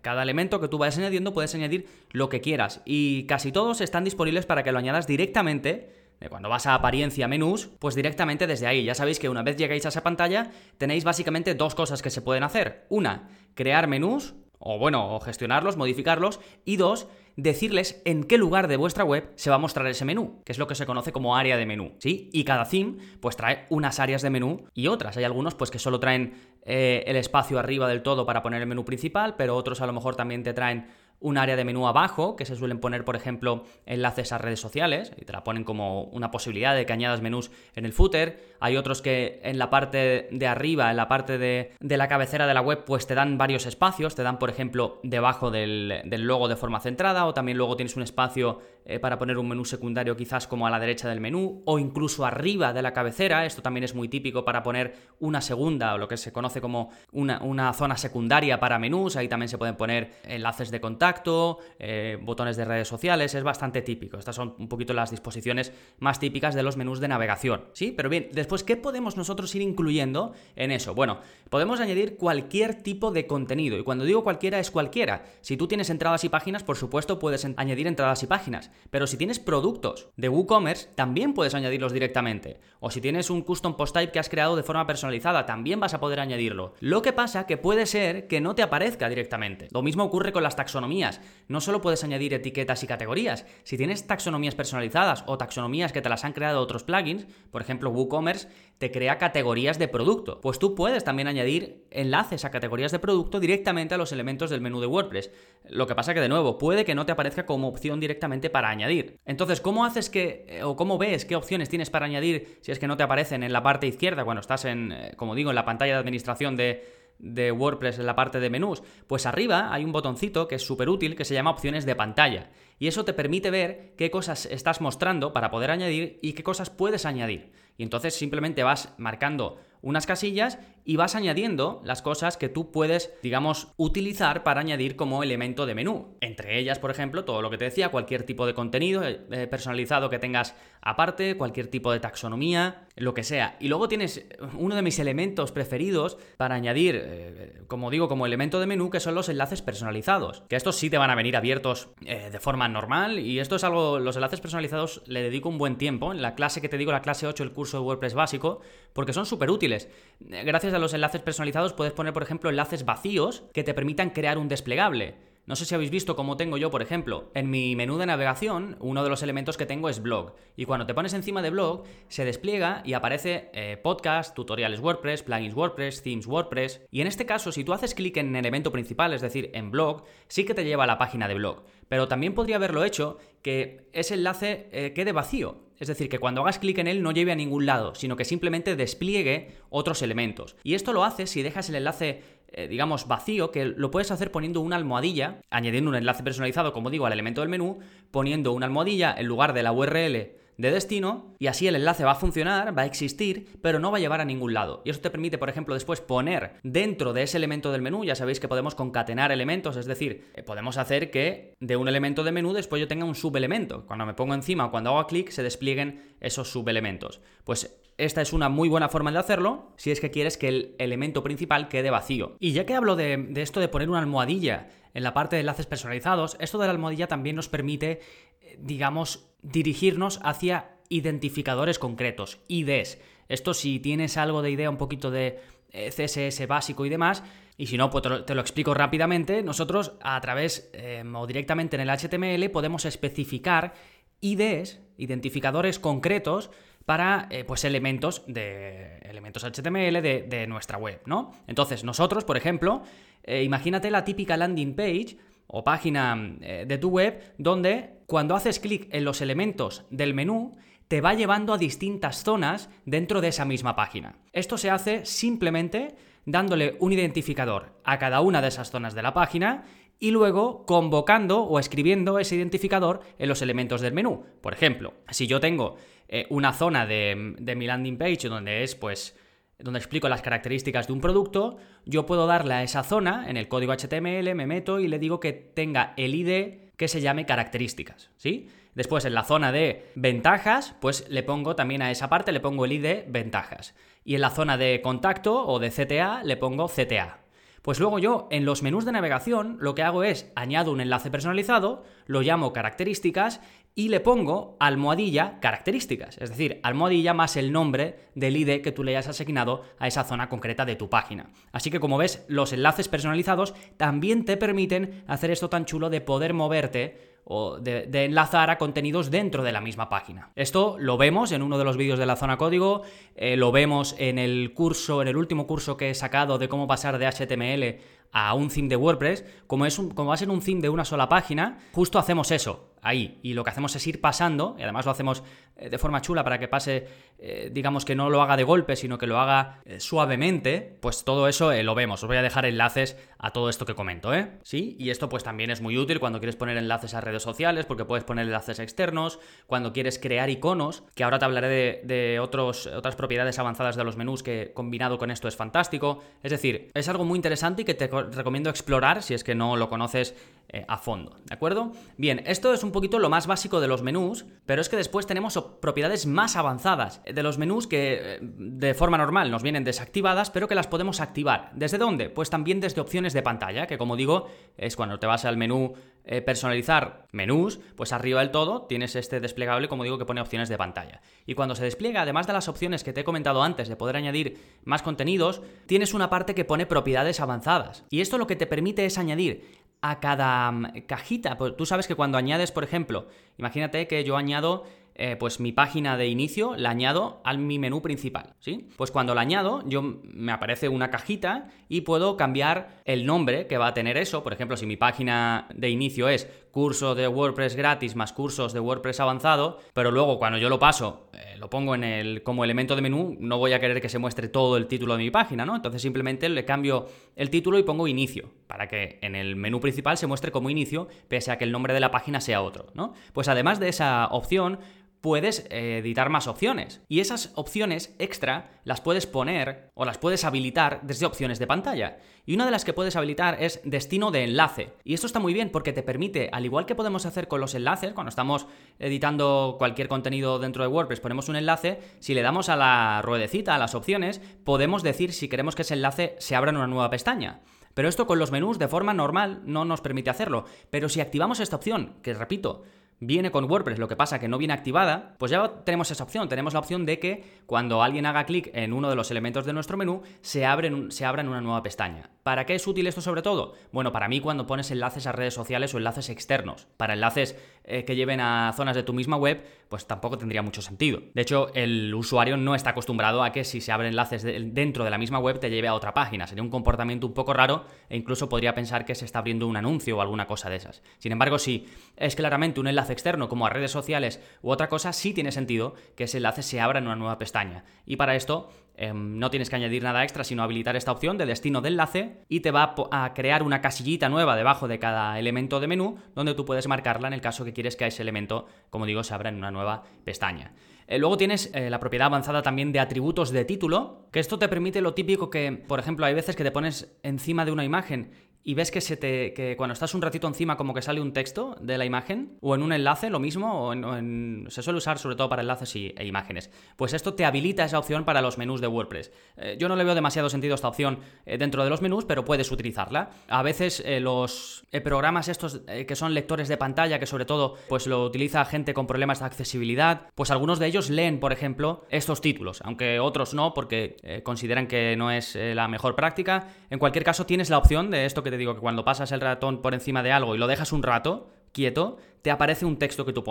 Cada 0.00 0.22
elemento 0.22 0.60
que 0.60 0.68
tú 0.68 0.78
vayas 0.78 0.98
añadiendo 0.98 1.32
puedes 1.32 1.54
añadir 1.54 1.86
lo 2.10 2.28
que 2.28 2.40
quieras 2.40 2.82
y 2.84 3.24
casi 3.26 3.52
todos 3.52 3.80
están 3.80 4.04
disponibles 4.04 4.46
para 4.46 4.62
que 4.62 4.72
lo 4.72 4.78
añadas 4.78 5.06
directamente 5.06 6.02
cuando 6.28 6.48
vas 6.48 6.66
a 6.66 6.74
apariencia 6.74 7.28
menús, 7.28 7.70
pues 7.78 7.94
directamente 7.94 8.46
desde 8.46 8.66
ahí. 8.66 8.84
Ya 8.84 8.94
sabéis 8.94 9.18
que 9.18 9.28
una 9.28 9.42
vez 9.42 9.56
llegáis 9.56 9.84
a 9.86 9.88
esa 9.88 10.02
pantalla, 10.02 10.50
tenéis 10.78 11.04
básicamente 11.04 11.54
dos 11.54 11.74
cosas 11.74 12.02
que 12.02 12.10
se 12.10 12.22
pueden 12.22 12.44
hacer. 12.44 12.86
Una, 12.88 13.28
crear 13.54 13.88
menús, 13.88 14.34
o 14.62 14.78
bueno, 14.78 15.14
o 15.14 15.20
gestionarlos, 15.20 15.76
modificarlos, 15.76 16.40
y 16.64 16.76
dos, 16.76 17.08
decirles 17.36 18.02
en 18.04 18.24
qué 18.24 18.38
lugar 18.38 18.68
de 18.68 18.76
vuestra 18.76 19.04
web 19.04 19.32
se 19.36 19.50
va 19.50 19.56
a 19.56 19.58
mostrar 19.58 19.86
ese 19.86 20.04
menú, 20.04 20.40
que 20.44 20.52
es 20.52 20.58
lo 20.58 20.66
que 20.66 20.74
se 20.74 20.86
conoce 20.86 21.12
como 21.12 21.36
área 21.36 21.56
de 21.56 21.66
menú, 21.66 21.94
¿sí? 21.98 22.30
Y 22.32 22.44
cada 22.44 22.64
theme 22.64 22.98
pues 23.20 23.36
trae 23.36 23.66
unas 23.70 24.00
áreas 24.00 24.22
de 24.22 24.30
menú 24.30 24.64
y 24.74 24.88
otras. 24.88 25.16
Hay 25.16 25.24
algunos 25.24 25.54
pues 25.54 25.70
que 25.70 25.78
solo 25.78 26.00
traen 26.00 26.34
eh, 26.64 27.04
el 27.06 27.16
espacio 27.16 27.58
arriba 27.58 27.88
del 27.88 28.02
todo 28.02 28.26
para 28.26 28.42
poner 28.42 28.60
el 28.60 28.68
menú 28.68 28.84
principal, 28.84 29.34
pero 29.36 29.56
otros 29.56 29.80
a 29.80 29.86
lo 29.86 29.92
mejor 29.92 30.16
también 30.16 30.42
te 30.42 30.52
traen 30.52 30.88
un 31.22 31.38
área 31.38 31.56
de 31.56 31.64
menú 31.64 31.86
abajo, 31.86 32.36
que 32.36 32.44
se 32.44 32.56
suelen 32.56 32.78
poner, 32.78 33.04
por 33.04 33.16
ejemplo, 33.16 33.64
enlaces 33.86 34.32
a 34.32 34.38
redes 34.38 34.60
sociales, 34.60 35.12
y 35.16 35.24
te 35.24 35.32
la 35.32 35.44
ponen 35.44 35.64
como 35.64 36.04
una 36.04 36.30
posibilidad 36.30 36.74
de 36.74 36.84
que 36.84 36.92
añadas 36.92 37.22
menús 37.22 37.50
en 37.74 37.86
el 37.86 37.92
footer. 37.92 38.52
Hay 38.60 38.76
otros 38.76 39.02
que 39.02 39.40
en 39.44 39.58
la 39.58 39.70
parte 39.70 40.28
de 40.30 40.46
arriba, 40.46 40.90
en 40.90 40.96
la 40.96 41.08
parte 41.08 41.38
de, 41.38 41.72
la 41.80 42.08
cabecera 42.08 42.46
de 42.46 42.54
la 42.54 42.60
web, 42.60 42.84
pues 42.84 43.06
te 43.06 43.14
dan 43.14 43.38
varios 43.38 43.66
espacios, 43.66 44.14
te 44.14 44.22
dan, 44.22 44.38
por 44.38 44.50
ejemplo, 44.50 45.00
debajo 45.02 45.50
del, 45.50 46.02
del 46.04 46.22
logo 46.22 46.48
de 46.48 46.56
forma 46.56 46.80
centrada, 46.80 47.24
o 47.26 47.34
también 47.34 47.58
luego 47.58 47.76
tienes 47.76 47.96
un 47.96 48.02
espacio 48.02 48.60
eh, 48.84 48.98
para 48.98 49.18
poner 49.18 49.38
un 49.38 49.48
menú 49.48 49.64
secundario 49.64 50.16
quizás 50.16 50.46
como 50.46 50.66
a 50.66 50.70
la 50.70 50.80
derecha 50.80 51.08
del 51.08 51.20
menú, 51.20 51.62
o 51.66 51.78
incluso 51.78 52.24
arriba 52.24 52.72
de 52.72 52.82
la 52.82 52.92
cabecera, 52.92 53.46
esto 53.46 53.62
también 53.62 53.84
es 53.84 53.94
muy 53.94 54.08
típico 54.08 54.44
para 54.44 54.62
poner 54.62 54.94
una 55.20 55.40
segunda, 55.40 55.94
o 55.94 55.98
lo 55.98 56.08
que 56.08 56.16
se 56.16 56.32
conoce 56.32 56.60
como 56.60 56.90
una, 57.12 57.42
una 57.42 57.72
zona 57.72 57.96
secundaria 57.96 58.58
para 58.58 58.78
menús, 58.78 59.16
ahí 59.16 59.28
también 59.28 59.48
se 59.48 59.58
pueden 59.58 59.76
poner 59.76 60.12
enlaces 60.24 60.70
de 60.70 60.80
contacto, 60.80 61.58
eh, 61.78 62.18
botones 62.20 62.56
de 62.56 62.64
redes 62.64 62.88
sociales, 62.88 63.34
es 63.34 63.42
bastante 63.42 63.82
típico. 63.82 64.18
Estas 64.18 64.36
son 64.36 64.54
un 64.58 64.68
poquito 64.68 64.92
las 64.92 65.10
disposiciones 65.10 65.72
más 65.98 66.18
típicas 66.18 66.54
de 66.54 66.62
los 66.62 66.76
menús 66.76 67.00
de 67.00 67.08
navegación, 67.08 67.64
¿sí? 67.72 67.92
Pero 67.96 68.08
bien, 68.08 68.30
después, 68.32 68.64
¿qué 68.64 68.76
podemos 68.76 69.16
nosotros 69.16 69.54
ir 69.54 69.62
incluyendo 69.62 70.32
en 70.56 70.70
eso? 70.70 70.94
Bueno, 70.94 71.20
podemos 71.50 71.80
añadir 71.80 72.16
cualquier 72.16 72.82
tipo 72.82 73.10
de 73.10 73.26
contenido, 73.26 73.78
y 73.78 73.84
cuando 73.84 74.04
digo 74.04 74.24
cualquiera 74.24 74.58
es 74.58 74.70
cualquiera. 74.70 75.24
Si 75.40 75.56
tú 75.56 75.68
tienes 75.68 75.90
entradas 75.90 76.24
y 76.24 76.28
páginas, 76.28 76.64
por 76.64 76.76
supuesto 76.76 77.18
puedes 77.18 77.44
añadir 77.44 77.86
entradas 77.86 78.22
y 78.22 78.26
páginas, 78.26 78.70
pero 78.90 79.06
si 79.06 79.16
tienes 79.16 79.38
productos 79.38 80.08
de 80.16 80.28
WooCommerce, 80.28 80.88
también 80.94 81.34
puedes 81.34 81.54
añadirlos 81.54 81.92
directamente. 81.92 82.60
O 82.80 82.90
si 82.90 83.00
tienes 83.00 83.30
un 83.30 83.42
custom 83.42 83.76
post 83.76 83.94
type 83.94 84.12
que 84.12 84.18
has 84.18 84.28
creado 84.28 84.56
de 84.56 84.62
forma 84.62 84.86
personalizada, 84.86 85.46
también 85.46 85.80
vas 85.80 85.94
a 85.94 86.00
poder 86.00 86.20
añadirlo. 86.20 86.74
Lo 86.80 87.02
que 87.02 87.12
pasa 87.12 87.46
que 87.46 87.56
puede 87.56 87.86
ser 87.86 88.26
que 88.26 88.40
no 88.40 88.54
te 88.54 88.62
aparezca 88.62 89.08
directamente. 89.08 89.68
Lo 89.70 89.82
mismo 89.82 90.04
ocurre 90.04 90.32
con 90.32 90.42
las 90.42 90.56
taxonomías 90.56 91.20
no 91.48 91.60
solo 91.60 91.80
puedes 91.80 92.04
añadir 92.04 92.34
etiquetas 92.34 92.82
y 92.82 92.86
categorías, 92.86 93.46
si 93.64 93.76
tienes 93.76 94.06
taxonomías 94.06 94.54
personalizadas 94.54 95.24
o 95.26 95.38
taxonomías 95.38 95.92
que 95.92 96.02
te 96.02 96.08
las 96.08 96.24
han 96.24 96.32
creado 96.32 96.60
otros 96.60 96.84
plugins, 96.84 97.26
por 97.50 97.62
ejemplo 97.62 97.90
WooCommerce 97.90 98.48
te 98.78 98.90
crea 98.90 99.18
categorías 99.18 99.78
de 99.78 99.88
producto, 99.88 100.40
pues 100.40 100.58
tú 100.58 100.74
puedes 100.74 101.04
también 101.04 101.28
añadir 101.28 101.86
enlaces 101.90 102.44
a 102.44 102.50
categorías 102.50 102.92
de 102.92 102.98
producto 102.98 103.38
directamente 103.38 103.94
a 103.94 103.98
los 103.98 104.12
elementos 104.12 104.50
del 104.50 104.60
menú 104.60 104.80
de 104.80 104.86
WordPress. 104.86 105.30
Lo 105.68 105.86
que 105.86 105.94
pasa 105.94 106.14
que 106.14 106.20
de 106.20 106.28
nuevo, 106.28 106.58
puede 106.58 106.84
que 106.84 106.94
no 106.94 107.06
te 107.06 107.12
aparezca 107.12 107.46
como 107.46 107.68
opción 107.68 108.00
directamente 108.00 108.50
para 108.50 108.61
añadir. 108.70 109.18
Entonces, 109.24 109.60
¿cómo 109.60 109.84
haces 109.84 110.10
que, 110.10 110.46
eh, 110.48 110.62
o 110.62 110.76
cómo 110.76 110.98
ves 110.98 111.24
qué 111.24 111.36
opciones 111.36 111.68
tienes 111.68 111.90
para 111.90 112.06
añadir 112.06 112.58
si 112.62 112.72
es 112.72 112.78
que 112.78 112.86
no 112.86 112.96
te 112.96 113.02
aparecen 113.02 113.42
en 113.42 113.52
la 113.52 113.62
parte 113.62 113.86
izquierda 113.86 114.24
cuando 114.24 114.40
estás 114.40 114.64
en, 114.64 114.92
eh, 114.92 115.12
como 115.16 115.34
digo, 115.34 115.50
en 115.50 115.56
la 115.56 115.64
pantalla 115.64 115.94
de 115.94 115.98
administración 115.98 116.56
de 116.56 117.52
WordPress 117.52 117.98
en 117.98 118.06
la 118.06 118.16
parte 118.16 118.40
de 118.40 118.50
menús? 118.50 118.82
Pues 119.06 119.26
arriba 119.26 119.72
hay 119.72 119.84
un 119.84 119.92
botoncito 119.92 120.48
que 120.48 120.56
es 120.56 120.66
súper 120.66 120.88
útil 120.88 121.16
que 121.16 121.24
se 121.24 121.34
llama 121.34 121.50
opciones 121.50 121.86
de 121.86 121.94
pantalla. 121.94 122.50
Y 122.78 122.88
eso 122.88 123.04
te 123.04 123.12
permite 123.12 123.50
ver 123.50 123.94
qué 123.96 124.10
cosas 124.10 124.46
estás 124.46 124.80
mostrando 124.80 125.32
para 125.32 125.50
poder 125.50 125.70
añadir 125.70 126.18
y 126.20 126.32
qué 126.32 126.42
cosas 126.42 126.68
puedes 126.68 127.06
añadir. 127.06 127.52
Y 127.76 127.84
entonces 127.84 128.14
simplemente 128.14 128.64
vas 128.64 128.92
marcando 128.98 129.60
unas 129.82 130.06
casillas 130.06 130.58
y 130.84 130.96
vas 130.96 131.14
añadiendo 131.14 131.80
las 131.84 132.02
cosas 132.02 132.36
que 132.36 132.48
tú 132.48 132.72
puedes, 132.72 133.12
digamos, 133.22 133.68
utilizar 133.76 134.42
para 134.42 134.60
añadir 134.60 134.96
como 134.96 135.22
elemento 135.22 135.66
de 135.66 135.74
menú. 135.74 136.16
Entre 136.20 136.58
ellas, 136.58 136.78
por 136.78 136.90
ejemplo, 136.90 137.24
todo 137.24 137.42
lo 137.42 137.50
que 137.50 137.58
te 137.58 137.66
decía, 137.66 137.90
cualquier 137.90 138.24
tipo 138.24 138.46
de 138.46 138.54
contenido 138.54 139.04
eh, 139.04 139.20
eh, 139.30 139.46
personalizado 139.46 140.10
que 140.10 140.18
tengas 140.18 140.54
aparte, 140.80 141.36
cualquier 141.36 141.68
tipo 141.68 141.92
de 141.92 142.00
taxonomía, 142.00 142.88
lo 142.96 143.14
que 143.14 143.22
sea. 143.22 143.56
Y 143.60 143.68
luego 143.68 143.88
tienes 143.88 144.26
uno 144.54 144.74
de 144.74 144.82
mis 144.82 144.98
elementos 144.98 145.52
preferidos 145.52 146.18
para 146.36 146.56
añadir, 146.56 147.00
eh, 147.02 147.62
como 147.68 147.90
digo, 147.90 148.08
como 148.08 148.26
elemento 148.26 148.58
de 148.58 148.66
menú, 148.66 148.90
que 148.90 149.00
son 149.00 149.14
los 149.14 149.28
enlaces 149.28 149.62
personalizados. 149.62 150.42
Que 150.48 150.56
estos 150.56 150.76
sí 150.76 150.90
te 150.90 150.98
van 150.98 151.10
a 151.10 151.14
venir 151.14 151.36
abiertos 151.36 151.90
de 152.00 152.38
forma 152.40 152.68
normal 152.68 153.18
y 153.18 153.38
esto 153.38 153.56
es 153.56 153.64
algo, 153.64 153.98
los 153.98 154.16
enlaces 154.16 154.40
personalizados 154.40 155.02
le 155.06 155.22
dedico 155.22 155.48
un 155.48 155.58
buen 155.58 155.76
tiempo. 155.76 156.12
En 156.12 156.22
la 156.22 156.34
clase 156.34 156.60
que 156.60 156.68
te 156.68 156.78
digo, 156.78 156.92
la 156.92 157.02
clase 157.02 157.26
8, 157.26 157.42
el 157.42 157.52
curso 157.52 157.78
de 157.78 157.84
WordPress 157.84 158.14
básico, 158.14 158.60
porque 158.92 159.12
son 159.12 159.26
súper 159.26 159.50
útiles. 159.50 159.88
Gracias 160.20 160.71
a 160.74 160.78
los 160.78 160.94
enlaces 160.94 161.22
personalizados 161.22 161.72
puedes 161.72 161.92
poner, 161.92 162.12
por 162.12 162.22
ejemplo, 162.22 162.50
enlaces 162.50 162.84
vacíos 162.84 163.44
que 163.52 163.64
te 163.64 163.74
permitan 163.74 164.10
crear 164.10 164.38
un 164.38 164.48
desplegable. 164.48 165.16
No 165.44 165.56
sé 165.56 165.64
si 165.64 165.74
habéis 165.74 165.90
visto 165.90 166.14
cómo 166.14 166.36
tengo 166.36 166.56
yo, 166.56 166.70
por 166.70 166.82
ejemplo, 166.82 167.32
en 167.34 167.50
mi 167.50 167.74
menú 167.74 167.98
de 167.98 168.06
navegación, 168.06 168.76
uno 168.78 169.02
de 169.02 169.10
los 169.10 169.24
elementos 169.24 169.56
que 169.56 169.66
tengo 169.66 169.88
es 169.88 170.00
blog. 170.00 170.34
Y 170.54 170.66
cuando 170.66 170.86
te 170.86 170.94
pones 170.94 171.14
encima 171.14 171.42
de 171.42 171.50
blog, 171.50 171.82
se 172.06 172.24
despliega 172.24 172.80
y 172.84 172.92
aparece 172.92 173.50
eh, 173.52 173.76
podcast, 173.76 174.36
tutoriales 174.36 174.78
WordPress, 174.78 175.24
plugins 175.24 175.56
WordPress, 175.56 176.04
themes 176.04 176.28
WordPress. 176.28 176.82
Y 176.92 177.00
en 177.00 177.08
este 177.08 177.26
caso, 177.26 177.50
si 177.50 177.64
tú 177.64 177.72
haces 177.72 177.96
clic 177.96 178.18
en 178.18 178.36
el 178.36 178.46
evento 178.46 178.70
principal, 178.70 179.14
es 179.14 179.20
decir, 179.20 179.50
en 179.52 179.72
blog, 179.72 180.04
sí 180.28 180.44
que 180.44 180.54
te 180.54 180.64
lleva 180.64 180.84
a 180.84 180.86
la 180.86 180.98
página 180.98 181.26
de 181.26 181.34
blog. 181.34 181.64
Pero 181.88 182.06
también 182.06 182.34
podría 182.34 182.56
haberlo 182.56 182.84
hecho 182.84 183.18
que 183.42 183.88
ese 183.92 184.14
enlace 184.14 184.68
eh, 184.70 184.92
quede 184.94 185.10
vacío. 185.10 185.56
Es 185.82 185.88
decir, 185.88 186.08
que 186.08 186.20
cuando 186.20 186.42
hagas 186.42 186.60
clic 186.60 186.78
en 186.78 186.86
él 186.86 187.02
no 187.02 187.10
lleve 187.10 187.32
a 187.32 187.34
ningún 187.34 187.66
lado, 187.66 187.96
sino 187.96 188.14
que 188.14 188.24
simplemente 188.24 188.76
despliegue 188.76 189.56
otros 189.68 190.00
elementos. 190.02 190.54
Y 190.62 190.74
esto 190.74 190.92
lo 190.92 191.02
haces 191.02 191.28
si 191.28 191.42
dejas 191.42 191.68
el 191.70 191.74
enlace 191.74 192.22
eh, 192.52 192.68
digamos, 192.68 193.08
vacío, 193.08 193.50
que 193.50 193.64
lo 193.64 193.90
puedes 193.90 194.12
hacer 194.12 194.30
poniendo 194.30 194.60
una 194.60 194.76
almohadilla, 194.76 195.40
añadiendo 195.50 195.90
un 195.90 195.96
enlace 195.96 196.22
personalizado, 196.22 196.72
como 196.72 196.88
digo, 196.88 197.06
al 197.06 197.12
elemento 197.12 197.40
del 197.40 197.50
menú, 197.50 197.80
poniendo 198.12 198.52
una 198.52 198.66
almohadilla 198.66 199.12
en 199.18 199.26
lugar 199.26 199.54
de 199.54 199.64
la 199.64 199.72
URL 199.72 200.36
de 200.56 200.70
destino 200.70 201.34
y 201.38 201.46
así 201.46 201.66
el 201.66 201.76
enlace 201.76 202.04
va 202.04 202.12
a 202.12 202.16
funcionar, 202.16 202.76
va 202.76 202.82
a 202.82 202.86
existir, 202.86 203.58
pero 203.62 203.78
no 203.78 203.90
va 203.90 203.98
a 203.98 204.00
llevar 204.00 204.20
a 204.20 204.24
ningún 204.24 204.54
lado. 204.54 204.82
Y 204.84 204.90
eso 204.90 205.00
te 205.00 205.10
permite, 205.10 205.38
por 205.38 205.48
ejemplo, 205.48 205.74
después 205.74 206.00
poner 206.00 206.54
dentro 206.62 207.12
de 207.12 207.22
ese 207.22 207.36
elemento 207.36 207.72
del 207.72 207.82
menú, 207.82 208.04
ya 208.04 208.14
sabéis 208.14 208.40
que 208.40 208.48
podemos 208.48 208.74
concatenar 208.74 209.32
elementos, 209.32 209.76
es 209.76 209.86
decir, 209.86 210.30
eh, 210.34 210.42
podemos 210.42 210.76
hacer 210.76 211.10
que 211.10 211.54
de 211.60 211.76
un 211.76 211.88
elemento 211.88 212.24
de 212.24 212.32
menú 212.32 212.52
después 212.52 212.80
yo 212.80 212.88
tenga 212.88 213.04
un 213.04 213.14
subelemento. 213.14 213.86
Cuando 213.86 214.06
me 214.06 214.14
pongo 214.14 214.34
encima 214.34 214.66
o 214.66 214.70
cuando 214.70 214.90
hago 214.90 215.06
clic 215.06 215.30
se 215.30 215.42
desplieguen 215.42 216.16
esos 216.20 216.50
subelementos. 216.50 217.20
Pues 217.44 217.78
esta 217.98 218.22
es 218.22 218.32
una 218.32 218.48
muy 218.48 218.68
buena 218.68 218.88
forma 218.88 219.12
de 219.12 219.18
hacerlo 219.18 219.72
si 219.76 219.90
es 219.90 220.00
que 220.00 220.10
quieres 220.10 220.36
que 220.36 220.48
el 220.48 220.74
elemento 220.78 221.22
principal 221.22 221.68
quede 221.68 221.90
vacío. 221.90 222.36
Y 222.40 222.52
ya 222.52 222.66
que 222.66 222.74
hablo 222.74 222.96
de, 222.96 223.16
de 223.16 223.42
esto 223.42 223.60
de 223.60 223.68
poner 223.68 223.90
una 223.90 223.98
almohadilla 223.98 224.68
en 224.94 225.02
la 225.02 225.14
parte 225.14 225.36
de 225.36 225.40
enlaces 225.40 225.66
personalizados, 225.66 226.36
esto 226.40 226.58
de 226.58 226.66
la 226.66 226.72
almohadilla 226.72 227.06
también 227.06 227.36
nos 227.36 227.48
permite, 227.48 228.00
eh, 228.40 228.58
digamos, 228.60 229.31
dirigirnos 229.42 230.20
hacia 230.22 230.76
identificadores 230.88 231.78
concretos, 231.78 232.38
IDs. 232.48 232.98
Esto 233.28 233.54
si 233.54 233.80
tienes 233.80 234.16
algo 234.16 234.42
de 234.42 234.50
idea 234.50 234.70
un 234.70 234.76
poquito 234.76 235.10
de 235.10 235.40
eh, 235.70 235.90
CSS 235.90 236.46
básico 236.46 236.86
y 236.86 236.88
demás, 236.88 237.22
y 237.56 237.66
si 237.66 237.76
no, 237.76 237.90
pues 237.90 238.02
te 238.26 238.34
lo, 238.34 238.40
explico 238.40 238.74
rápidamente, 238.74 239.42
nosotros 239.42 239.92
a 240.00 240.20
través 240.20 240.70
em, 240.72 241.14
o 241.14 241.26
directamente 241.26 241.76
en 241.76 241.82
el 241.82 241.90
HTML 241.90 242.50
podemos 242.50 242.84
especificar 242.84 243.74
IDs, 244.20 244.80
identificadores 244.96 245.78
concretos, 245.78 246.50
para 246.84 247.28
eh, 247.30 247.44
pues 247.44 247.64
elementos 247.64 248.24
de 248.26 248.98
elementos 249.02 249.44
HTML 249.44 250.02
de, 250.02 250.46
nuestra 250.48 250.78
web, 250.78 251.00
¿no? 251.06 251.32
Entonces, 251.46 251.84
nosotros, 251.84 252.24
por 252.24 252.36
ejemplo, 252.36 252.82
eh, 253.22 253.42
imagínate 253.42 253.90
la 253.90 254.04
típica 254.04 254.36
landing 254.36 254.74
page 254.74 255.16
o 255.46 255.64
página 255.64 256.36
eh, 256.40 256.64
de 256.66 256.78
tu 256.78 256.88
web 256.88 257.34
donde 257.38 258.00
cuando 258.06 258.34
haces 258.34 258.60
clic 258.60 258.88
en 258.90 259.04
los 259.04 259.20
elementos 259.20 259.84
del 259.90 260.14
menú 260.14 260.56
te 260.88 261.00
va 261.00 261.14
llevando 261.14 261.54
a 261.54 261.58
distintas 261.58 262.22
zonas 262.22 262.68
dentro 262.84 263.20
de 263.20 263.28
esa 263.28 263.46
misma 263.46 263.74
página. 263.74 264.18
Esto 264.32 264.58
se 264.58 264.70
hace 264.70 265.06
simplemente 265.06 265.94
dándole 266.26 266.76
un 266.80 266.92
identificador 266.92 267.80
a 267.84 267.98
cada 267.98 268.20
una 268.20 268.42
de 268.42 268.48
esas 268.48 268.70
zonas 268.70 268.94
de 268.94 269.02
la 269.02 269.14
página 269.14 269.64
y 269.98 270.10
luego 270.10 270.66
convocando 270.66 271.44
o 271.44 271.58
escribiendo 271.58 272.18
ese 272.18 272.36
identificador 272.36 273.00
en 273.18 273.28
los 273.28 273.40
elementos 273.40 273.80
del 273.80 273.94
menú. 273.94 274.24
Por 274.40 274.52
ejemplo, 274.52 274.94
si 275.10 275.26
yo 275.26 275.40
tengo 275.40 275.76
eh, 276.08 276.26
una 276.28 276.52
zona 276.52 276.86
de, 276.86 277.36
de 277.38 277.56
mi 277.56 277.66
landing 277.66 277.96
page 277.96 278.28
donde 278.28 278.62
es 278.62 278.74
pues 278.74 279.16
donde 279.58 279.78
explico 279.78 280.08
las 280.08 280.22
características 280.22 280.86
de 280.86 280.92
un 280.92 281.00
producto, 281.00 281.58
yo 281.84 282.06
puedo 282.06 282.26
darle 282.26 282.54
a 282.54 282.62
esa 282.62 282.82
zona, 282.82 283.28
en 283.28 283.36
el 283.36 283.48
código 283.48 283.72
HTML, 283.72 284.34
me 284.34 284.46
meto 284.46 284.80
y 284.80 284.88
le 284.88 284.98
digo 284.98 285.20
que 285.20 285.32
tenga 285.32 285.94
el 285.96 286.14
ID 286.14 286.72
que 286.76 286.88
se 286.88 287.00
llame 287.00 287.26
características, 287.26 288.10
¿sí? 288.16 288.48
Después 288.74 289.04
en 289.04 289.14
la 289.14 289.24
zona 289.24 289.52
de 289.52 289.90
ventajas, 289.94 290.74
pues 290.80 291.08
le 291.10 291.22
pongo 291.22 291.54
también 291.54 291.82
a 291.82 291.90
esa 291.90 292.08
parte, 292.08 292.32
le 292.32 292.40
pongo 292.40 292.64
el 292.64 292.72
ID 292.72 293.04
ventajas. 293.08 293.74
Y 294.04 294.14
en 294.14 294.22
la 294.22 294.30
zona 294.30 294.56
de 294.56 294.80
contacto 294.80 295.46
o 295.46 295.58
de 295.58 295.70
CTA 295.70 296.24
le 296.24 296.36
pongo 296.36 296.68
CTA. 296.68 297.18
Pues 297.62 297.78
luego 297.78 298.00
yo 298.00 298.26
en 298.32 298.44
los 298.44 298.64
menús 298.64 298.84
de 298.84 298.90
navegación 298.90 299.56
lo 299.60 299.76
que 299.76 299.84
hago 299.84 300.02
es 300.02 300.32
añado 300.34 300.72
un 300.72 300.80
enlace 300.80 301.12
personalizado, 301.12 301.84
lo 302.06 302.22
llamo 302.22 302.52
características 302.52 303.40
y 303.74 303.88
le 303.88 304.00
pongo 304.00 304.56
almohadilla 304.60 305.38
características, 305.40 306.18
es 306.18 306.30
decir, 306.30 306.60
almohadilla 306.62 307.14
más 307.14 307.36
el 307.36 307.52
nombre 307.52 308.10
del 308.14 308.36
ID 308.36 308.60
que 308.60 308.72
tú 308.72 308.84
le 308.84 308.92
hayas 308.92 309.08
asignado 309.08 309.62
a 309.78 309.86
esa 309.86 310.04
zona 310.04 310.28
concreta 310.28 310.64
de 310.64 310.76
tu 310.76 310.90
página. 310.90 311.30
Así 311.52 311.70
que 311.70 311.80
como 311.80 311.96
ves, 311.96 312.24
los 312.28 312.52
enlaces 312.52 312.88
personalizados 312.88 313.54
también 313.78 314.24
te 314.24 314.36
permiten 314.36 315.04
hacer 315.06 315.30
esto 315.30 315.48
tan 315.48 315.64
chulo 315.64 315.88
de 315.88 316.02
poder 316.02 316.34
moverte 316.34 317.12
o 317.24 317.58
de, 317.58 317.88
enlazar 318.04 318.50
a 318.50 318.58
contenidos 318.58 319.10
dentro 319.10 319.42
de 319.42 319.52
la 319.52 319.60
misma 319.60 319.88
página. 319.88 320.32
Esto 320.34 320.76
lo 320.78 320.96
vemos 320.96 321.32
en 321.32 321.42
uno 321.42 321.56
de 321.56 321.64
los 321.64 321.76
vídeos 321.76 321.98
de 321.98 322.06
la 322.06 322.16
zona 322.16 322.36
código, 322.36 322.82
eh, 323.14 323.36
lo 323.36 323.52
vemos 323.52 323.94
en 323.98 324.18
el 324.18 324.52
curso, 324.54 325.02
en 325.02 325.08
el 325.08 325.16
último 325.16 325.46
curso 325.46 325.76
que 325.76 325.90
he 325.90 325.94
sacado 325.94 326.38
de 326.38 326.48
cómo 326.48 326.66
pasar 326.66 326.98
de 326.98 327.06
HTML 327.06 327.80
a 328.12 328.34
un 328.34 328.48
theme 328.48 328.68
de 328.68 328.76
WordPress, 328.76 329.24
como, 329.46 329.66
es 329.66 329.76
como 329.76 330.06
va 330.06 330.14
a 330.14 330.18
ser 330.18 330.30
un 330.30 330.40
theme 330.40 330.60
de 330.60 330.68
una 330.68 330.84
sola 330.84 331.08
página, 331.08 331.58
justo 331.72 331.98
hacemos 331.98 332.30
eso 332.30 332.72
ahí. 332.82 333.20
Y 333.22 333.34
lo 333.34 333.44
que 333.44 333.50
hacemos 333.50 333.74
es 333.76 333.86
ir 333.86 334.00
pasando, 334.00 334.56
y 334.58 334.62
además 334.62 334.84
lo 334.84 334.90
hacemos 334.90 335.22
eh, 335.56 335.70
de 335.70 335.78
forma 335.78 336.00
chula 336.02 336.24
para 336.24 336.38
que 336.38 336.48
pase, 336.48 336.88
eh, 337.18 337.50
digamos 337.52 337.84
que 337.84 337.94
no 337.94 338.10
lo 338.10 338.20
haga 338.20 338.36
de 338.36 338.42
golpe, 338.42 338.74
sino 338.74 338.98
que 338.98 339.06
lo 339.06 339.18
haga 339.18 339.60
eh, 339.64 339.78
suavemente, 339.78 340.76
pues 340.80 341.04
todo 341.04 341.28
eso 341.28 341.52
lo 341.52 341.74
vemos. 341.74 342.02
Os 342.02 342.08
voy 342.08 342.16
a 342.16 342.22
dejar 342.22 342.44
enlaces 342.44 342.96
a 343.18 343.30
todo 343.30 343.48
esto 343.48 343.64
que 343.64 343.74
comento, 343.74 344.12
¿eh? 344.12 344.32
Sí, 344.42 344.76
y 344.78 344.90
esto 344.90 345.08
pues 345.08 345.22
también 345.22 345.50
es 345.50 345.60
muy 345.60 345.78
útil 345.78 346.00
cuando 346.00 346.18
quieres 346.18 346.36
poner 346.36 346.56
enlaces 346.56 346.94
a 346.94 347.00
redes 347.00 347.22
sociales, 347.22 347.66
porque 347.66 347.84
puedes 347.84 348.04
poner 348.04 348.26
enlaces 348.26 348.58
externos, 348.58 349.20
cuando 349.46 349.72
quieres 349.72 350.00
crear 350.00 350.28
iconos, 350.28 350.82
que 350.96 351.04
ahora 351.04 351.20
te 351.20 351.24
hablaré 351.24 351.82
de, 351.84 352.18
otros, 352.18 352.66
otras 352.66 352.96
propiedades 352.96 353.38
avanzadas 353.38 353.76
de 353.76 353.84
los 353.84 353.96
menús 353.96 354.24
que 354.24 354.52
combinado 354.52 354.98
con 354.98 355.12
esto 355.12 355.28
es 355.28 355.36
fantástico. 355.36 356.02
Es 356.22 356.32
decir, 356.32 356.72
es 356.74 356.88
algo 356.88 357.04
muy 357.04 357.16
interesante 357.16 357.62
y 357.62 357.64
que 357.64 357.74
te 357.74 357.88
recomiendo 358.10 358.50
explorar 358.50 359.02
si 359.02 359.14
es 359.14 359.24
que 359.24 359.34
no 359.34 359.56
lo 359.56 359.68
conoces 359.68 360.14
eh, 360.54 360.66
a 360.68 360.76
fondo, 360.76 361.16
¿de 361.24 361.34
acuerdo? 361.34 361.72
Bien, 361.96 362.22
esto 362.26 362.52
es 362.52 362.62
un 362.62 362.72
poquito 362.72 362.98
lo 362.98 363.08
más 363.08 363.26
básico 363.26 363.58
de 363.58 363.68
los 363.68 363.82
menús, 363.82 364.26
pero 364.44 364.60
es 364.60 364.68
que 364.68 364.76
después 364.76 365.06
tenemos 365.06 365.38
propiedades 365.62 366.04
más 366.04 366.36
avanzadas 366.36 367.00
de 367.04 367.22
los 367.22 367.38
menús 367.38 367.66
que 367.66 367.94
eh, 367.94 368.18
de 368.20 368.74
forma 368.74 368.98
normal 368.98 369.30
nos 369.30 369.42
vienen 369.42 369.64
desactivadas, 369.64 370.30
pero 370.30 370.48
que 370.48 370.54
las 370.54 370.66
podemos 370.66 371.00
activar. 371.00 371.52
¿Desde 371.54 371.78
dónde? 371.78 372.10
Pues 372.10 372.28
también 372.28 372.60
desde 372.60 372.82
opciones 372.82 373.14
de 373.14 373.22
pantalla, 373.22 373.66
que 373.66 373.78
como 373.78 373.96
digo, 373.96 374.28
es 374.58 374.76
cuando 374.76 374.98
te 374.98 375.06
vas 375.06 375.24
al 375.24 375.38
menú 375.38 375.72
eh, 376.04 376.20
personalizar 376.20 377.06
menús, 377.12 377.60
pues 377.76 377.92
arriba 377.92 378.20
del 378.20 378.32
todo 378.32 378.62
tienes 378.62 378.96
este 378.96 379.20
desplegable, 379.20 379.68
como 379.68 379.84
digo, 379.84 379.98
que 379.98 380.04
pone 380.04 380.20
opciones 380.20 380.48
de 380.48 380.58
pantalla. 380.58 381.00
Y 381.26 381.34
cuando 381.34 381.54
se 381.54 381.62
despliega, 381.64 382.02
además 382.02 382.26
de 382.26 382.32
las 382.32 382.48
opciones 382.48 382.82
que 382.82 382.92
te 382.92 383.02
he 383.02 383.04
comentado 383.04 383.42
antes 383.42 383.68
de 383.68 383.76
poder 383.76 383.96
añadir 383.96 384.60
más 384.64 384.82
contenidos, 384.82 385.42
tienes 385.66 385.94
una 385.94 386.10
parte 386.10 386.34
que 386.34 386.44
pone 386.44 386.66
propiedades 386.66 387.20
avanzadas. 387.20 387.84
Y 387.92 388.00
esto 388.00 388.16
lo 388.16 388.26
que 388.26 388.36
te 388.36 388.46
permite 388.46 388.86
es 388.86 388.96
añadir 388.96 389.44
a 389.82 390.00
cada 390.00 390.50
mm, 390.50 390.86
cajita. 390.86 391.36
Pues 391.36 391.54
tú 391.56 391.66
sabes 391.66 391.86
que 391.86 391.94
cuando 391.94 392.16
añades, 392.16 392.50
por 392.50 392.64
ejemplo, 392.64 393.06
imagínate 393.36 393.86
que 393.86 394.02
yo 394.02 394.16
añado 394.16 394.64
eh, 394.94 395.16
pues 395.20 395.40
mi 395.40 395.52
página 395.52 395.98
de 395.98 396.06
inicio 396.06 396.54
la 396.56 396.70
añado 396.70 397.20
al 397.22 397.36
mi 397.36 397.58
menú 397.58 397.82
principal, 397.82 398.34
¿sí? 398.40 398.68
Pues 398.78 398.90
cuando 398.90 399.14
la 399.14 399.20
añado, 399.20 399.62
yo 399.66 399.82
me 399.82 400.32
aparece 400.32 400.70
una 400.70 400.90
cajita 400.90 401.50
y 401.68 401.82
puedo 401.82 402.16
cambiar 402.16 402.80
el 402.86 403.04
nombre 403.04 403.46
que 403.46 403.58
va 403.58 403.68
a 403.68 403.74
tener 403.74 403.98
eso. 403.98 404.22
Por 404.22 404.32
ejemplo, 404.32 404.56
si 404.56 404.64
mi 404.64 404.76
página 404.76 405.48
de 405.54 405.68
inicio 405.68 406.08
es 406.08 406.28
curso 406.52 406.94
de 406.94 407.08
WordPress 407.08 407.56
gratis 407.56 407.96
más 407.96 408.12
cursos 408.12 408.52
de 408.52 408.60
WordPress 408.60 409.00
avanzado, 409.00 409.58
pero 409.72 409.90
luego 409.90 410.18
cuando 410.18 410.38
yo 410.38 410.48
lo 410.48 410.58
paso, 410.58 411.08
eh, 411.14 411.36
lo 411.38 411.50
pongo 411.50 411.74
en 411.74 411.82
el, 411.82 412.22
como 412.22 412.44
elemento 412.44 412.76
de 412.76 412.82
menú, 412.82 413.16
no 413.18 413.38
voy 413.38 413.54
a 413.54 413.58
querer 413.58 413.80
que 413.80 413.88
se 413.88 413.98
muestre 413.98 414.28
todo 414.28 414.56
el 414.56 414.66
título 414.66 414.96
de 414.96 415.02
mi 415.02 415.10
página, 415.10 415.44
¿no? 415.44 415.56
Entonces 415.56 415.82
simplemente 415.82 416.28
le 416.28 416.44
cambio 416.44 416.86
el 417.16 417.30
título 417.30 417.58
y 417.58 417.62
pongo 417.62 417.88
inicio, 417.88 418.30
para 418.46 418.68
que 418.68 418.98
en 419.02 419.16
el 419.16 419.34
menú 419.34 419.58
principal 419.58 419.96
se 419.96 420.06
muestre 420.06 420.30
como 420.30 420.50
inicio, 420.50 420.88
pese 421.08 421.32
a 421.32 421.38
que 421.38 421.44
el 421.44 421.52
nombre 421.52 421.74
de 421.74 421.80
la 421.80 421.90
página 421.90 422.20
sea 422.20 422.42
otro, 422.42 422.66
¿no? 422.74 422.92
Pues 423.12 423.28
además 423.28 423.58
de 423.58 423.70
esa 423.70 424.06
opción, 424.08 424.60
puedes 425.02 425.46
eh, 425.50 425.78
editar 425.78 426.08
más 426.08 426.26
opciones. 426.26 426.80
Y 426.88 427.00
esas 427.00 427.32
opciones 427.34 427.94
extra 427.98 428.50
las 428.64 428.80
puedes 428.80 429.06
poner 429.06 429.68
o 429.74 429.84
las 429.84 429.98
puedes 429.98 430.24
habilitar 430.24 430.80
desde 430.84 431.04
opciones 431.04 431.38
de 431.38 431.46
pantalla. 431.46 431.98
Y 432.24 432.34
una 432.34 432.44
de 432.44 432.52
las 432.52 432.64
que 432.64 432.72
puedes 432.72 432.94
habilitar 432.94 433.36
es 433.42 433.60
destino 433.64 434.12
de 434.12 434.22
enlace. 434.22 434.72
Y 434.84 434.94
esto 434.94 435.08
está 435.08 435.18
muy 435.18 435.34
bien 435.34 435.50
porque 435.50 435.72
te 435.72 435.82
permite, 435.82 436.30
al 436.32 436.44
igual 436.44 436.66
que 436.66 436.76
podemos 436.76 437.04
hacer 437.04 437.26
con 437.26 437.40
los 437.40 437.54
enlaces, 437.56 437.92
cuando 437.92 438.10
estamos 438.10 438.46
editando 438.78 439.56
cualquier 439.58 439.88
contenido 439.88 440.38
dentro 440.38 440.62
de 440.62 440.68
WordPress, 440.68 441.00
ponemos 441.00 441.28
un 441.28 441.36
enlace, 441.36 441.80
si 441.98 442.14
le 442.14 442.22
damos 442.22 442.48
a 442.48 442.56
la 442.56 443.02
ruedecita, 443.02 443.56
a 443.56 443.58
las 443.58 443.74
opciones, 443.74 444.20
podemos 444.44 444.84
decir 444.84 445.12
si 445.12 445.28
queremos 445.28 445.56
que 445.56 445.62
ese 445.62 445.74
enlace 445.74 446.14
se 446.20 446.36
abra 446.36 446.50
en 446.50 446.58
una 446.58 446.68
nueva 446.68 446.90
pestaña. 446.90 447.40
Pero 447.74 447.88
esto 447.88 448.06
con 448.06 448.18
los 448.18 448.30
menús 448.30 448.58
de 448.58 448.68
forma 448.68 448.94
normal 448.94 449.40
no 449.44 449.64
nos 449.64 449.80
permite 449.80 450.10
hacerlo. 450.10 450.44
Pero 450.70 450.88
si 450.88 451.00
activamos 451.00 451.40
esta 451.40 451.56
opción, 451.56 451.96
que 452.02 452.14
repito, 452.14 452.62
viene 453.02 453.32
con 453.32 453.50
WordPress, 453.50 453.80
lo 453.80 453.88
que 453.88 453.96
pasa 453.96 454.20
que 454.20 454.28
no 454.28 454.38
viene 454.38 454.54
activada, 454.54 455.16
pues 455.18 455.32
ya 455.32 455.64
tenemos 455.64 455.90
esa 455.90 456.04
opción. 456.04 456.28
Tenemos 456.28 456.52
la 456.54 456.60
opción 456.60 456.86
de 456.86 457.00
que 457.00 457.24
cuando 457.46 457.82
alguien 457.82 458.06
haga 458.06 458.24
clic 458.24 458.50
en 458.54 458.72
uno 458.72 458.88
de 458.88 458.94
los 458.94 459.10
elementos 459.10 459.44
de 459.44 459.52
nuestro 459.52 459.76
menú, 459.76 460.02
se, 460.20 460.46
abre, 460.46 460.70
se 460.90 461.04
una 461.04 461.40
nueva 461.40 461.64
pestaña. 461.64 462.10
¿Para 462.22 462.46
qué 462.46 462.54
es 462.54 462.66
útil 462.66 462.86
esto 462.86 463.00
sobre 463.00 463.22
todo? 463.22 463.54
Bueno, 463.72 463.90
para 463.90 464.08
mí 464.08 464.20
cuando 464.20 464.46
pones 464.46 464.70
enlaces 464.70 465.06
a 465.08 465.12
redes 465.12 465.34
sociales 465.34 465.74
o 465.74 465.78
enlaces 465.78 466.08
externos. 466.08 466.68
Para 466.76 466.94
enlaces 466.94 467.36
eh, 467.64 467.84
que 467.84 467.96
lleven 467.96 468.20
a 468.20 468.52
zonas 468.56 468.76
de 468.76 468.84
tu 468.84 468.92
misma 468.92 469.16
web, 469.16 469.44
pues 469.68 469.86
tampoco 469.86 470.18
tendría 470.18 470.42
mucho 470.42 470.62
sentido. 470.62 471.00
De 471.14 471.22
hecho, 471.22 471.52
el 471.54 471.92
usuario 471.94 472.36
no 472.36 472.54
está 472.54 472.70
acostumbrado 472.70 473.24
a 473.24 473.32
que 473.32 473.42
si 473.42 473.60
se 473.60 473.72
abren 473.72 473.88
enlaces 473.88 474.22
dentro 474.22 474.84
de 474.84 474.90
la 474.90 474.98
misma 474.98 475.18
web 475.18 475.40
te 475.40 475.50
lleve 475.50 475.66
a 475.66 475.74
otra 475.74 475.94
página. 475.94 476.28
Sería 476.28 476.44
un 476.44 476.50
comportamiento 476.50 477.08
un 477.08 477.14
poco 477.14 477.32
raro 477.32 477.64
e 477.88 477.96
incluso 477.96 478.28
podría 478.28 478.54
pensar 478.54 478.84
que 478.84 478.94
se 478.94 479.04
está 479.04 479.18
abriendo 479.18 479.48
un 479.48 479.56
anuncio 479.56 479.96
o 479.96 480.00
alguna 480.00 480.26
cosa 480.26 480.48
de 480.48 480.56
esas. 480.56 480.82
Sin 480.98 481.10
embargo, 481.10 481.40
si 481.40 481.66
es 481.96 482.14
claramente 482.14 482.60
un 482.60 482.68
enlace 482.68 482.92
externo 482.92 483.28
como 483.28 483.46
a 483.46 483.50
redes 483.50 483.72
sociales 483.72 484.20
u 484.42 484.50
otra 484.50 484.68
cosa, 484.68 484.92
sí 484.92 485.12
tiene 485.12 485.32
sentido 485.32 485.74
que 485.96 486.04
ese 486.04 486.18
enlace 486.18 486.42
se 486.42 486.60
abra 486.60 486.78
en 486.78 486.86
una 486.86 486.96
nueva 486.96 487.18
pestaña. 487.18 487.64
Y 487.84 487.96
para 487.96 488.14
esto 488.14 488.50
Em, 488.82 489.20
no 489.20 489.30
tienes 489.30 489.48
que 489.48 489.54
añadir 489.54 489.84
nada 489.84 490.02
extra, 490.02 490.24
sino 490.24 490.42
habilitar 490.42 490.74
esta 490.74 490.90
opción 490.90 491.16
de 491.16 491.24
destino 491.24 491.60
de 491.60 491.68
enlace 491.68 492.24
y 492.28 492.40
te 492.40 492.50
va 492.50 492.74
a 492.90 493.14
crear 493.14 493.44
una 493.44 493.60
casillita 493.60 494.08
nueva 494.08 494.34
debajo 494.34 494.66
de 494.66 494.80
cada 494.80 495.20
elemento 495.20 495.60
de 495.60 495.68
menú 495.68 495.98
donde 496.16 496.34
tú 496.34 496.44
puedes 496.44 496.66
marcarla 496.66 497.06
en 497.06 497.14
el 497.14 497.20
caso 497.20 497.44
que 497.44 497.52
quieres 497.52 497.76
que 497.76 497.86
ese 497.86 498.02
elemento, 498.02 498.46
como 498.70 498.84
digo, 498.84 499.04
se 499.04 499.14
abra 499.14 499.28
en 499.28 499.36
una 499.36 499.52
nueva 499.52 499.84
pestaña. 500.02 500.54
Eh, 500.88 500.98
luego 500.98 501.16
tienes 501.16 501.52
eh, 501.54 501.70
la 501.70 501.78
propiedad 501.78 502.06
avanzada 502.06 502.42
también 502.42 502.72
de 502.72 502.80
atributos 502.80 503.30
de 503.30 503.44
título, 503.44 504.08
que 504.10 504.18
esto 504.18 504.36
te 504.36 504.48
permite 504.48 504.80
lo 504.80 504.94
típico 504.94 505.30
que, 505.30 505.52
por 505.52 505.78
ejemplo, 505.78 506.04
hay 506.04 506.14
veces 506.14 506.34
que 506.34 506.42
te 506.42 506.50
pones 506.50 506.98
encima 507.04 507.44
de 507.44 507.52
una 507.52 507.64
imagen 507.64 508.10
y 508.44 508.54
ves 508.54 508.70
que 508.70 508.80
se 508.80 508.96
te 508.96 509.32
que 509.34 509.56
cuando 509.56 509.72
estás 509.72 509.94
un 509.94 510.02
ratito 510.02 510.26
encima 510.26 510.56
como 510.56 510.74
que 510.74 510.82
sale 510.82 511.00
un 511.00 511.12
texto 511.12 511.56
de 511.60 511.78
la 511.78 511.84
imagen 511.84 512.38
o 512.40 512.54
en 512.54 512.62
un 512.62 512.72
enlace 512.72 513.10
lo 513.10 513.20
mismo 513.20 513.68
o 513.68 513.72
en, 513.72 514.46
se 514.48 514.62
suele 514.62 514.78
usar 514.78 514.98
sobre 514.98 515.16
todo 515.16 515.28
para 515.28 515.42
enlaces 515.42 515.74
y, 515.76 515.94
e 515.96 516.06
imágenes. 516.06 516.50
Pues 516.76 516.92
esto 516.92 517.14
te 517.14 517.24
habilita 517.24 517.64
esa 517.64 517.78
opción 517.78 518.04
para 518.04 518.20
los 518.20 518.38
menús 518.38 518.60
de 518.60 518.66
WordPress. 518.66 519.12
Eh, 519.36 519.56
yo 519.58 519.68
no 519.68 519.76
le 519.76 519.84
veo 519.84 519.94
demasiado 519.94 520.28
sentido 520.28 520.54
esta 520.54 520.68
opción 520.68 520.98
eh, 521.24 521.38
dentro 521.38 521.62
de 521.62 521.70
los 521.70 521.82
menús 521.82 522.04
pero 522.04 522.24
puedes 522.24 522.50
utilizarla. 522.50 523.10
A 523.28 523.42
veces 523.42 523.82
eh, 523.86 524.00
los 524.00 524.64
programas 524.82 525.28
estos 525.28 525.62
que 525.86 525.96
son 525.96 526.14
lectores 526.14 526.48
de 526.48 526.56
pantalla 526.56 526.98
que 526.98 527.06
sobre 527.06 527.24
todo 527.24 527.56
pues 527.68 527.86
lo 527.86 528.04
utiliza 528.04 528.44
gente 528.44 528.74
con 528.74 528.86
problemas 528.86 529.20
de 529.20 529.26
accesibilidad 529.26 530.08
pues 530.14 530.30
algunos 530.30 530.58
de 530.58 530.66
ellos 530.66 530.90
leen 530.90 531.20
por 531.20 531.32
ejemplo 531.32 531.84
estos 531.90 532.20
títulos 532.20 532.62
aunque 532.64 532.98
otros 532.98 533.34
no 533.34 533.54
porque 533.54 534.22
consideran 534.24 534.66
que 534.66 534.96
no 534.96 535.10
es 535.10 535.36
la 535.36 535.68
mejor 535.68 535.94
práctica. 535.94 536.48
En 536.70 536.78
cualquier 536.78 537.04
caso 537.04 537.26
tienes 537.26 537.50
la 537.50 537.58
opción 537.58 537.90
de 537.90 538.06
esto 538.06 538.22
que 538.22 538.31
te 538.32 538.38
digo 538.38 538.54
que 538.54 538.60
cuando 538.60 538.84
pasas 538.84 539.12
el 539.12 539.20
ratón 539.20 539.60
por 539.60 539.74
encima 539.74 540.02
de 540.02 540.10
algo 540.10 540.34
y 540.34 540.38
lo 540.38 540.46
dejas 540.46 540.72
un 540.72 540.82
rato 540.82 541.28
quieto, 541.52 541.98
te 542.22 542.30
aparece 542.30 542.64
un 542.64 542.78
texto 542.78 543.04
que 543.04 543.12
tú 543.12 543.22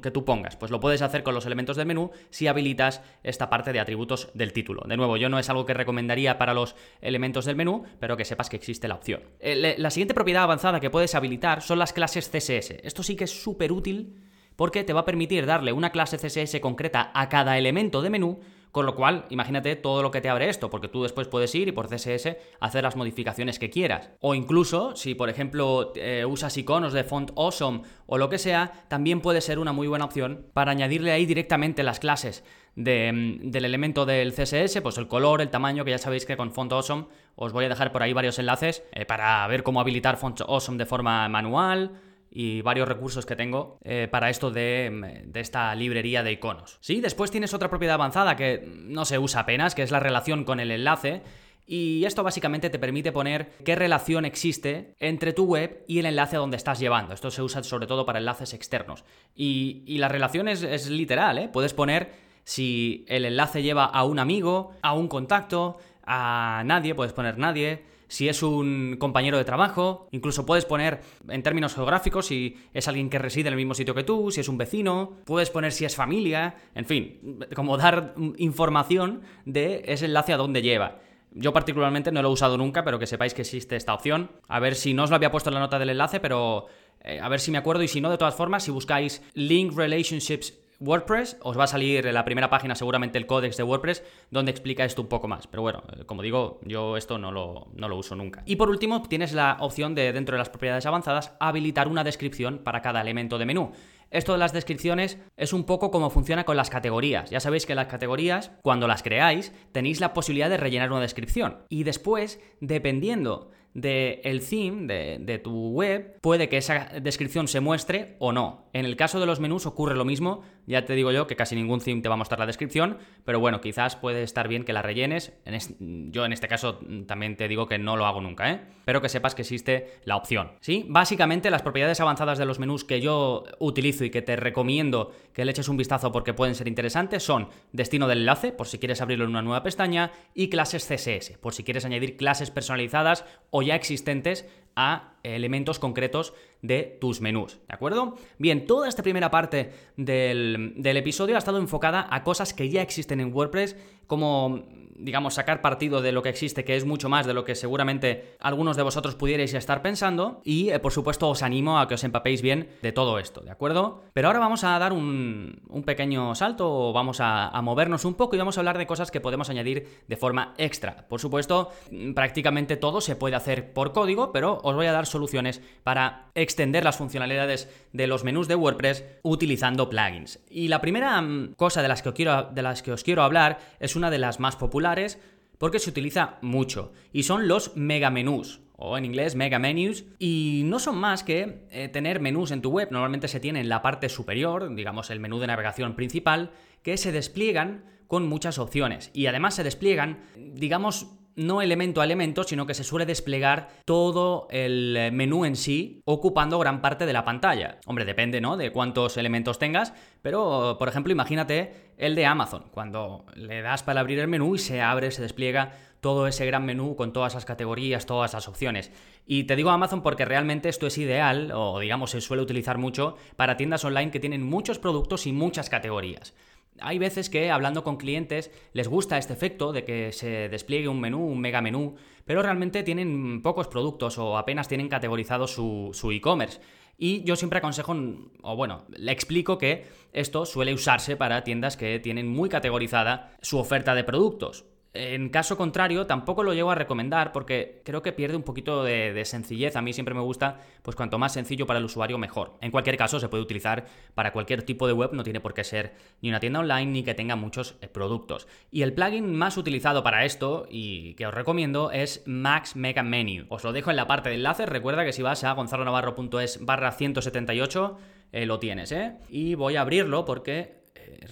que 0.00 0.10
tú 0.12 0.24
pongas. 0.24 0.54
Pues 0.54 0.70
lo 0.70 0.78
puedes 0.78 1.02
hacer 1.02 1.24
con 1.24 1.34
los 1.34 1.44
elementos 1.44 1.76
del 1.76 1.86
menú 1.86 2.12
si 2.30 2.46
habilitas 2.46 3.02
esta 3.24 3.50
parte 3.50 3.72
de 3.72 3.80
atributos 3.80 4.30
del 4.34 4.52
título. 4.52 4.84
De 4.86 4.96
nuevo, 4.96 5.16
yo 5.16 5.28
no 5.28 5.40
es 5.40 5.50
algo 5.50 5.66
que 5.66 5.74
recomendaría 5.74 6.38
para 6.38 6.54
los 6.54 6.76
elementos 7.00 7.46
del 7.46 7.56
menú, 7.56 7.82
pero 7.98 8.16
que 8.16 8.24
sepas 8.24 8.48
que 8.48 8.56
existe 8.56 8.86
la 8.86 8.94
opción. 8.94 9.22
Eh, 9.40 9.74
la 9.76 9.90
siguiente 9.90 10.14
propiedad 10.14 10.44
avanzada 10.44 10.78
que 10.78 10.88
puedes 10.88 11.16
habilitar 11.16 11.62
son 11.62 11.80
las 11.80 11.92
clases 11.92 12.30
CSS. 12.30 12.76
Esto 12.84 13.02
sí 13.02 13.16
que 13.16 13.24
es 13.24 13.42
súper 13.42 13.72
útil 13.72 14.14
porque 14.54 14.84
te 14.84 14.92
va 14.92 15.00
a 15.00 15.04
permitir 15.04 15.44
darle 15.44 15.72
una 15.72 15.90
clase 15.90 16.16
CSS 16.16 16.60
concreta 16.60 17.10
a 17.12 17.28
cada 17.28 17.58
elemento 17.58 18.02
de 18.02 18.10
menú 18.10 18.38
con 18.78 18.86
lo 18.86 18.94
cual, 18.94 19.24
imagínate 19.30 19.74
todo 19.74 20.04
lo 20.04 20.12
que 20.12 20.20
te 20.20 20.28
abre 20.28 20.48
esto, 20.48 20.70
porque 20.70 20.86
tú 20.86 21.02
después 21.02 21.26
puedes 21.26 21.52
ir 21.56 21.66
y 21.66 21.72
por 21.72 21.88
CSS 21.88 22.36
hacer 22.60 22.84
las 22.84 22.94
modificaciones 22.94 23.58
que 23.58 23.70
quieras. 23.70 24.10
O 24.20 24.36
incluso, 24.36 24.94
si 24.94 25.16
por 25.16 25.28
ejemplo 25.28 25.92
eh, 25.96 26.24
usas 26.24 26.56
iconos 26.56 26.92
de 26.92 27.02
font 27.02 27.32
awesome 27.34 27.82
o 28.06 28.18
lo 28.18 28.28
que 28.28 28.38
sea, 28.38 28.84
también 28.86 29.20
puede 29.20 29.40
ser 29.40 29.58
una 29.58 29.72
muy 29.72 29.88
buena 29.88 30.04
opción 30.04 30.46
para 30.52 30.70
añadirle 30.70 31.10
ahí 31.10 31.26
directamente 31.26 31.82
las 31.82 31.98
clases 31.98 32.44
mm, 32.76 33.50
del 33.50 33.64
elemento 33.64 34.06
del 34.06 34.32
CSS, 34.32 34.80
pues 34.80 34.96
el 34.96 35.08
color, 35.08 35.40
el 35.40 35.50
tamaño, 35.50 35.84
que 35.84 35.90
ya 35.90 35.98
sabéis 35.98 36.24
que 36.24 36.36
con 36.36 36.52
Font 36.52 36.70
Awesome 36.70 37.06
os 37.34 37.52
voy 37.52 37.64
a 37.64 37.68
dejar 37.68 37.90
por 37.90 38.04
ahí 38.04 38.12
varios 38.12 38.38
enlaces 38.38 38.84
eh, 38.92 39.06
para 39.06 39.44
ver 39.48 39.64
cómo 39.64 39.80
habilitar 39.80 40.18
Font 40.18 40.40
Awesome 40.42 40.78
de 40.78 40.86
forma 40.86 41.28
manual, 41.28 41.98
y 42.30 42.62
varios 42.62 42.88
recursos 42.88 43.26
que 43.26 43.36
tengo 43.36 43.78
eh, 43.82 44.08
para 44.10 44.30
esto 44.30 44.50
de, 44.50 45.24
de, 45.26 45.40
esta 45.40 45.74
librería 45.74 46.22
de 46.22 46.32
iconos. 46.32 46.78
Sí, 46.80 47.00
después 47.00 47.30
tienes 47.30 47.54
otra 47.54 47.70
propiedad 47.70 47.94
avanzada 47.94 48.36
que 48.36 48.64
no 48.66 49.04
se 49.04 49.18
usa 49.18 49.42
apenas, 49.42 49.74
que 49.74 49.82
es 49.82 49.90
la 49.90 50.00
relación 50.00 50.44
con 50.44 50.60
el 50.60 50.70
enlace. 50.70 51.22
Y 51.66 52.04
esto 52.06 52.22
básicamente 52.22 52.70
te 52.70 52.78
permite 52.78 53.12
poner 53.12 53.50
qué 53.62 53.74
relación 53.74 54.24
existe 54.24 54.94
entre 54.98 55.34
tu 55.34 55.44
web 55.44 55.84
y 55.86 55.98
el 55.98 56.06
enlace 56.06 56.36
a 56.36 56.38
donde 56.38 56.56
estás 56.56 56.78
llevando. 56.78 57.12
Esto 57.12 57.30
se 57.30 57.42
usa 57.42 57.62
sobre 57.62 57.86
todo 57.86 58.06
para 58.06 58.18
enlaces 58.18 58.54
externos. 58.54 59.04
Y, 59.34 59.82
y 59.86 59.98
la 59.98 60.08
relación 60.08 60.48
es, 60.48 60.62
es 60.62 60.88
literal, 60.88 61.36
¿eh? 61.36 61.50
Puedes 61.52 61.74
poner 61.74 62.10
si 62.44 63.04
el 63.08 63.26
enlace 63.26 63.62
lleva 63.62 63.84
a 63.84 64.04
un 64.04 64.18
amigo, 64.18 64.72
a 64.80 64.94
un 64.94 65.08
contacto, 65.08 65.76
a 66.04 66.62
nadie, 66.64 66.94
puedes 66.94 67.12
poner 67.12 67.36
nadie 67.36 67.82
si 68.08 68.28
es 68.28 68.42
un 68.42 68.96
compañero 68.98 69.38
de 69.38 69.44
trabajo, 69.44 70.08
incluso 70.10 70.44
puedes 70.44 70.64
poner 70.64 71.00
en 71.28 71.42
términos 71.42 71.74
geográficos 71.74 72.26
si 72.26 72.56
es 72.74 72.88
alguien 72.88 73.10
que 73.10 73.18
reside 73.18 73.48
en 73.48 73.52
el 73.52 73.58
mismo 73.58 73.74
sitio 73.74 73.94
que 73.94 74.04
tú, 74.04 74.30
si 74.30 74.40
es 74.40 74.48
un 74.48 74.58
vecino, 74.58 75.18
puedes 75.24 75.50
poner 75.50 75.72
si 75.72 75.84
es 75.84 75.94
familia, 75.94 76.56
en 76.74 76.86
fin, 76.86 77.38
como 77.54 77.76
dar 77.76 78.14
información 78.38 79.22
de 79.44 79.82
ese 79.86 80.06
enlace 80.06 80.32
a 80.32 80.38
dónde 80.38 80.62
lleva. 80.62 81.00
Yo 81.32 81.52
particularmente 81.52 82.10
no 82.10 82.22
lo 82.22 82.30
he 82.30 82.32
usado 82.32 82.56
nunca, 82.56 82.84
pero 82.84 82.98
que 82.98 83.06
sepáis 83.06 83.34
que 83.34 83.42
existe 83.42 83.76
esta 83.76 83.94
opción. 83.94 84.30
A 84.48 84.60
ver 84.60 84.74
si 84.74 84.94
no 84.94 85.04
os 85.04 85.10
lo 85.10 85.16
había 85.16 85.30
puesto 85.30 85.50
en 85.50 85.54
la 85.54 85.60
nota 85.60 85.78
del 85.78 85.90
enlace, 85.90 86.20
pero 86.20 86.66
eh, 87.00 87.20
a 87.20 87.28
ver 87.28 87.40
si 87.40 87.50
me 87.50 87.58
acuerdo 87.58 87.82
y 87.82 87.88
si 87.88 88.00
no, 88.00 88.10
de 88.10 88.18
todas 88.18 88.34
formas, 88.34 88.64
si 88.64 88.70
buscáis 88.70 89.22
Link 89.34 89.76
Relationships 89.76 90.58
WordPress, 90.80 91.38
os 91.42 91.58
va 91.58 91.64
a 91.64 91.66
salir 91.66 92.06
en 92.06 92.14
la 92.14 92.24
primera 92.24 92.50
página 92.50 92.74
seguramente 92.74 93.18
el 93.18 93.26
códex 93.26 93.56
de 93.56 93.64
WordPress 93.64 94.04
donde 94.30 94.52
explica 94.52 94.84
esto 94.84 95.02
un 95.02 95.08
poco 95.08 95.26
más. 95.26 95.46
Pero 95.46 95.62
bueno, 95.62 95.82
eh, 95.96 96.04
como 96.04 96.22
digo, 96.22 96.60
yo 96.62 96.96
esto 96.96 97.18
no 97.18 97.32
lo, 97.32 97.68
no 97.74 97.88
lo 97.88 97.96
uso 97.96 98.14
nunca. 98.14 98.42
Y 98.46 98.56
por 98.56 98.70
último, 98.70 99.02
tienes 99.02 99.32
la 99.32 99.56
opción 99.60 99.94
de, 99.94 100.12
dentro 100.12 100.34
de 100.34 100.38
las 100.38 100.50
propiedades 100.50 100.86
avanzadas, 100.86 101.32
habilitar 101.40 101.88
una 101.88 102.04
descripción 102.04 102.58
para 102.58 102.80
cada 102.80 103.00
elemento 103.00 103.38
de 103.38 103.46
menú. 103.46 103.72
Esto 104.10 104.32
de 104.32 104.38
las 104.38 104.54
descripciones 104.54 105.18
es 105.36 105.52
un 105.52 105.64
poco 105.64 105.90
como 105.90 106.08
funciona 106.08 106.44
con 106.44 106.56
las 106.56 106.70
categorías. 106.70 107.28
Ya 107.28 107.40
sabéis 107.40 107.66
que 107.66 107.74
las 107.74 107.88
categorías, 107.88 108.52
cuando 108.62 108.88
las 108.88 109.02
creáis, 109.02 109.52
tenéis 109.72 110.00
la 110.00 110.14
posibilidad 110.14 110.48
de 110.48 110.56
rellenar 110.56 110.90
una 110.90 111.02
descripción. 111.02 111.58
Y 111.68 111.82
después, 111.82 112.40
dependiendo 112.60 113.50
del 113.80 114.20
el 114.22 114.46
theme 114.46 114.86
de, 114.86 115.18
de, 115.20 115.38
tu 115.38 115.70
web, 115.70 116.18
puede 116.20 116.48
que 116.48 116.56
esa 116.56 116.88
descripción 117.00 117.48
se 117.48 117.60
muestre 117.60 118.16
o 118.18 118.32
no. 118.32 118.68
En 118.72 118.84
el 118.84 118.96
caso 118.96 119.20
de 119.20 119.26
los 119.26 119.40
menús 119.40 119.66
ocurre 119.66 119.96
lo 119.96 120.04
mismo, 120.04 120.42
ya 120.68 120.84
te 120.84 120.94
digo 120.94 121.10
yo 121.12 121.26
que 121.26 121.34
casi 121.34 121.56
ningún 121.56 121.80
theme 121.80 122.02
te 122.02 122.08
va 122.08 122.14
a 122.14 122.18
mostrar 122.18 122.38
la 122.38 122.46
descripción, 122.46 122.98
pero 123.24 123.40
bueno, 123.40 123.60
quizás 123.62 123.96
puede 123.96 124.22
estar 124.22 124.48
bien 124.48 124.64
que 124.64 124.74
la 124.74 124.82
rellenes. 124.82 125.32
yo 125.80 126.26
en 126.26 126.32
este 126.32 126.46
caso 126.46 126.78
también 127.06 127.36
te 127.36 127.48
digo 127.48 127.66
que 127.66 127.78
no 127.78 127.96
lo 127.96 128.04
hago 128.04 128.20
nunca, 128.20 128.50
¿eh? 128.50 128.60
pero 128.84 129.00
que 129.00 129.08
sepas 129.08 129.34
que 129.34 129.42
existe 129.42 129.98
la 130.04 130.16
opción. 130.16 130.52
¿sí? 130.60 130.84
Básicamente 130.88 131.50
las 131.50 131.62
propiedades 131.62 132.00
avanzadas 132.00 132.38
de 132.38 132.44
los 132.44 132.58
menús 132.58 132.84
que 132.84 133.00
yo 133.00 133.44
utilizo 133.58 134.04
y 134.04 134.10
que 134.10 134.20
te 134.20 134.36
recomiendo 134.36 135.12
que 135.32 135.44
le 135.44 135.52
eches 135.52 135.68
un 135.68 135.78
vistazo 135.78 136.12
porque 136.12 136.34
pueden 136.34 136.54
ser 136.54 136.68
interesantes 136.68 137.22
son 137.22 137.48
destino 137.72 138.06
del 138.06 138.18
enlace, 138.18 138.52
por 138.52 138.66
si 138.66 138.78
quieres 138.78 139.00
abrirlo 139.00 139.24
en 139.24 139.30
una 139.30 139.42
nueva 139.42 139.62
pestaña, 139.62 140.12
y 140.34 140.50
clases 140.50 140.86
CSS, 140.86 141.38
por 141.38 141.54
si 141.54 141.64
quieres 141.64 141.86
añadir 141.86 142.16
clases 142.16 142.50
personalizadas 142.50 143.24
o 143.50 143.62
ya 143.68 143.76
existentes 143.76 144.44
a 144.76 145.12
elementos 145.22 145.78
concretos 145.78 146.34
de 146.62 146.96
tus 147.00 147.20
menús, 147.20 147.58
¿de 147.68 147.74
acuerdo? 147.74 148.16
Bien, 148.38 148.66
toda 148.66 148.88
esta 148.88 149.02
primera 149.02 149.30
parte 149.30 149.72
del, 149.96 150.74
del 150.76 150.96
episodio 150.96 151.36
ha 151.36 151.38
estado 151.38 151.58
enfocada 151.58 152.06
a 152.10 152.24
cosas 152.24 152.52
que 152.52 152.68
ya 152.68 152.82
existen 152.82 153.20
en 153.20 153.32
WordPress, 153.32 153.76
como 154.06 154.64
digamos, 154.98 155.34
sacar 155.34 155.62
partido 155.62 156.02
de 156.02 156.12
lo 156.12 156.22
que 156.22 156.28
existe, 156.28 156.64
que 156.64 156.76
es 156.76 156.84
mucho 156.84 157.08
más 157.08 157.26
de 157.26 157.32
lo 157.32 157.44
que 157.44 157.54
seguramente 157.54 158.36
algunos 158.40 158.76
de 158.76 158.82
vosotros 158.82 159.14
pudierais 159.14 159.54
estar 159.54 159.80
pensando. 159.80 160.42
Y, 160.44 160.70
eh, 160.70 160.78
por 160.80 160.92
supuesto, 160.92 161.28
os 161.28 161.42
animo 161.42 161.78
a 161.78 161.88
que 161.88 161.94
os 161.94 162.04
empapéis 162.04 162.42
bien 162.42 162.68
de 162.82 162.92
todo 162.92 163.18
esto, 163.18 163.40
¿de 163.40 163.50
acuerdo? 163.50 164.02
Pero 164.12 164.28
ahora 164.28 164.40
vamos 164.40 164.64
a 164.64 164.78
dar 164.78 164.92
un, 164.92 165.62
pequeño 165.86 166.34
salto, 166.34 166.92
vamos 166.92 167.20
a, 167.20 167.48
a, 167.48 167.62
movernos 167.62 168.04
un 168.04 168.14
poco 168.14 168.34
y 168.34 168.38
vamos 168.38 168.58
a 168.58 168.60
hablar 168.60 168.76
de 168.76 168.86
cosas 168.86 169.10
que 169.10 169.20
podemos 169.20 169.48
añadir 169.48 170.02
de 170.06 170.16
forma 170.16 170.54
extra. 170.58 171.06
Por 171.08 171.20
supuesto, 171.20 171.70
prácticamente 172.14 172.76
todo 172.76 173.00
se 173.00 173.16
puede 173.16 173.36
hacer 173.36 173.72
por 173.72 173.92
código, 173.92 174.32
pero 174.32 174.58
os 174.62 174.74
voy 174.74 174.86
a 174.86 174.92
dar 174.92 175.06
soluciones 175.10 175.60
para 175.82 176.30
extender 176.34 176.84
las 176.84 176.96
funcionalidades 176.96 177.68
de 177.92 178.06
los 178.06 178.24
menús 178.24 178.48
de 178.48 178.54
WordPress 178.54 179.04
utilizando 179.22 179.88
plugins. 179.88 180.40
Y 180.48 180.68
la 180.68 180.80
primera 180.80 181.20
mm, 181.20 181.54
cosa 181.54 181.82
de 181.82 181.88
las 181.88 182.02
que, 182.02 182.92
os 182.92 183.04
quiero 183.04 183.22
hablar 183.22 183.58
es 183.80 183.96
una 183.96 184.10
de 184.10 184.18
las 184.18 184.40
más 184.40 184.56
populares 184.56 185.18
porque 185.58 185.78
se 185.78 185.90
utiliza 185.90 186.38
mucho 186.40 186.92
y 187.12 187.24
son 187.24 187.48
los 187.48 187.76
mega 187.76 188.10
menús 188.10 188.60
o 188.76 188.96
en 188.96 189.04
inglés 189.04 189.34
mega 189.34 189.58
menus 189.58 190.04
y 190.20 190.62
no 190.64 190.78
son 190.78 190.98
más 190.98 191.24
que 191.24 191.66
eh, 191.70 191.88
tener 191.88 192.20
menús 192.20 192.52
en 192.52 192.62
tu 192.62 192.70
web. 192.70 192.88
Normalmente 192.92 193.26
se 193.26 193.40
tiene 193.40 193.60
en 193.60 193.68
la 193.68 193.82
parte 193.82 194.08
superior, 194.08 194.72
digamos 194.74 195.10
el 195.10 195.18
menú 195.18 195.40
de 195.40 195.48
navegación 195.48 195.96
principal, 195.96 196.52
que 196.82 196.96
se 196.96 197.10
despliegan 197.10 197.84
con 198.06 198.26
muchas 198.26 198.58
opciones 198.58 199.10
y 199.12 199.26
además 199.26 199.54
se 199.54 199.64
despliegan, 199.64 200.20
digamos, 200.36 201.08
no 201.38 201.62
elemento 201.62 202.00
a 202.00 202.04
elemento, 202.04 202.42
sino 202.42 202.66
que 202.66 202.74
se 202.74 202.84
suele 202.84 203.06
desplegar 203.06 203.68
todo 203.84 204.48
el 204.50 204.96
eh, 204.96 205.10
menú 205.10 205.44
en 205.44 205.56
sí, 205.56 206.02
ocupando 206.04 206.58
gran 206.58 206.82
parte 206.82 207.06
de 207.06 207.12
la 207.12 207.24
pantalla. 207.24 207.78
Hombre, 207.86 208.04
depende, 208.04 208.40
¿no? 208.40 208.56
De 208.56 208.72
cuántos 208.72 209.16
elementos 209.16 209.58
tengas, 209.58 209.94
pero, 210.20 210.76
por 210.78 210.88
ejemplo, 210.88 211.12
imagínate 211.12 211.92
el 211.96 212.14
de 212.14 212.26
Amazon, 212.26 212.64
cuando 212.72 213.24
le 213.34 213.62
das 213.62 213.82
para 213.82 214.00
abrir 214.00 214.18
el 214.18 214.28
menú 214.28 214.56
y 214.56 214.58
se 214.58 214.82
abre, 214.82 215.10
se 215.10 215.22
despliega 215.22 215.72
todo 216.00 216.26
ese 216.26 216.46
gran 216.46 216.64
menú 216.64 216.96
con 216.96 217.12
todas 217.12 217.34
las 217.34 217.44
categorías, 217.44 218.06
todas 218.06 218.32
las 218.32 218.48
opciones. 218.48 218.92
Y 219.26 219.44
te 219.44 219.56
digo 219.56 219.70
Amazon 219.70 220.02
porque 220.02 220.24
realmente 220.24 220.68
esto 220.68 220.86
es 220.86 220.98
ideal, 220.98 221.52
o 221.54 221.78
digamos 221.78 222.10
se 222.10 222.20
suele 222.20 222.42
utilizar 222.42 222.78
mucho, 222.78 223.16
para 223.36 223.56
tiendas 223.56 223.84
online 223.84 224.10
que 224.10 224.20
tienen 224.20 224.42
muchos 224.42 224.78
productos 224.78 225.26
y 225.26 225.32
muchas 225.32 225.70
categorías. 225.70 226.34
Hay 226.80 226.98
veces 226.98 227.30
que 227.30 227.50
hablando 227.50 227.84
con 227.84 227.96
clientes 227.96 228.50
les 228.72 228.88
gusta 228.88 229.18
este 229.18 229.32
efecto 229.32 229.72
de 229.72 229.84
que 229.84 230.12
se 230.12 230.48
despliegue 230.48 230.88
un 230.88 231.00
menú, 231.00 231.26
un 231.26 231.40
mega 231.40 231.60
menú, 231.60 231.96
pero 232.24 232.42
realmente 232.42 232.82
tienen 232.82 233.42
pocos 233.42 233.68
productos 233.68 234.18
o 234.18 234.36
apenas 234.36 234.68
tienen 234.68 234.88
categorizado 234.88 235.46
su, 235.46 236.10
e-commerce. 236.12 236.60
Y 236.96 237.22
yo 237.24 237.36
siempre 237.36 237.58
aconsejo, 237.58 237.94
o 238.42 238.56
bueno, 238.56 238.84
le 238.88 239.12
explico 239.12 239.56
que 239.56 239.86
esto 240.12 240.44
suele 240.44 240.74
usarse 240.74 241.16
para 241.16 241.44
tiendas 241.44 241.76
que 241.76 242.00
tienen 242.00 242.28
muy 242.28 242.48
categorizada 242.48 243.36
su 243.40 243.58
oferta 243.58 243.94
de 243.94 244.04
productos. 244.04 244.64
En 244.98 245.28
caso 245.28 245.56
contrario, 245.56 246.06
tampoco 246.06 246.42
lo 246.42 246.54
llego 246.54 246.72
a 246.72 246.74
recomendar 246.74 247.30
porque 247.30 247.82
creo 247.84 248.02
que 248.02 248.12
pierde 248.12 248.36
un 248.36 248.42
poquito 248.42 248.82
de, 248.82 249.24
sencillez. 249.24 249.76
A 249.76 249.82
mí 249.82 249.92
siempre 249.92 250.12
me 250.12 250.20
gusta, 250.20 250.60
pues 250.82 250.96
cuanto 250.96 251.18
más 251.18 251.32
sencillo 251.32 251.66
para 251.66 251.78
el 251.78 251.84
usuario, 251.84 252.18
mejor. 252.18 252.58
En 252.60 252.72
cualquier 252.72 252.96
caso, 252.96 253.20
se 253.20 253.28
puede 253.28 253.44
utilizar 253.44 253.86
para 254.14 254.32
cualquier 254.32 254.64
tipo 254.64 254.88
de 254.88 254.92
web, 254.92 255.10
no 255.12 255.22
tiene 255.22 255.38
por 255.38 255.54
qué 255.54 255.62
ser 255.62 255.94
ni 256.20 256.30
una 256.30 256.40
tienda 256.40 256.58
online 256.58 256.86
ni 256.86 257.02
que 257.04 257.14
tenga 257.14 257.36
muchos 257.36 257.76
eh, 257.80 257.86
productos. 257.86 258.48
Y 258.72 258.82
el 258.82 258.92
plugin 258.92 259.36
más 259.36 259.56
utilizado 259.56 260.02
para 260.02 260.24
esto 260.24 260.66
y 260.68 261.14
que 261.14 261.28
os 261.28 261.34
recomiendo 261.34 261.92
es 261.92 262.24
Max 262.26 262.74
Mega 262.74 263.04
Menu. 263.04 263.46
Os 263.50 263.62
lo 263.62 263.72
dejo 263.72 263.90
en 263.90 263.96
la 263.96 264.08
parte 264.08 264.30
de 264.30 264.34
enlaces. 264.34 264.68
Recuerda 264.68 265.04
que 265.04 265.12
si 265.12 265.22
vas 265.22 265.44
a 265.44 265.52
gonzalonavarro.es 265.52 266.64
barra 266.64 266.90
178, 266.90 267.98
eh, 268.32 268.46
lo 268.46 268.58
tienes, 268.58 268.90
¿eh? 268.92 269.14
Y 269.30 269.54
voy 269.54 269.76
a 269.76 269.82
abrirlo 269.82 270.24
porque 270.24 270.77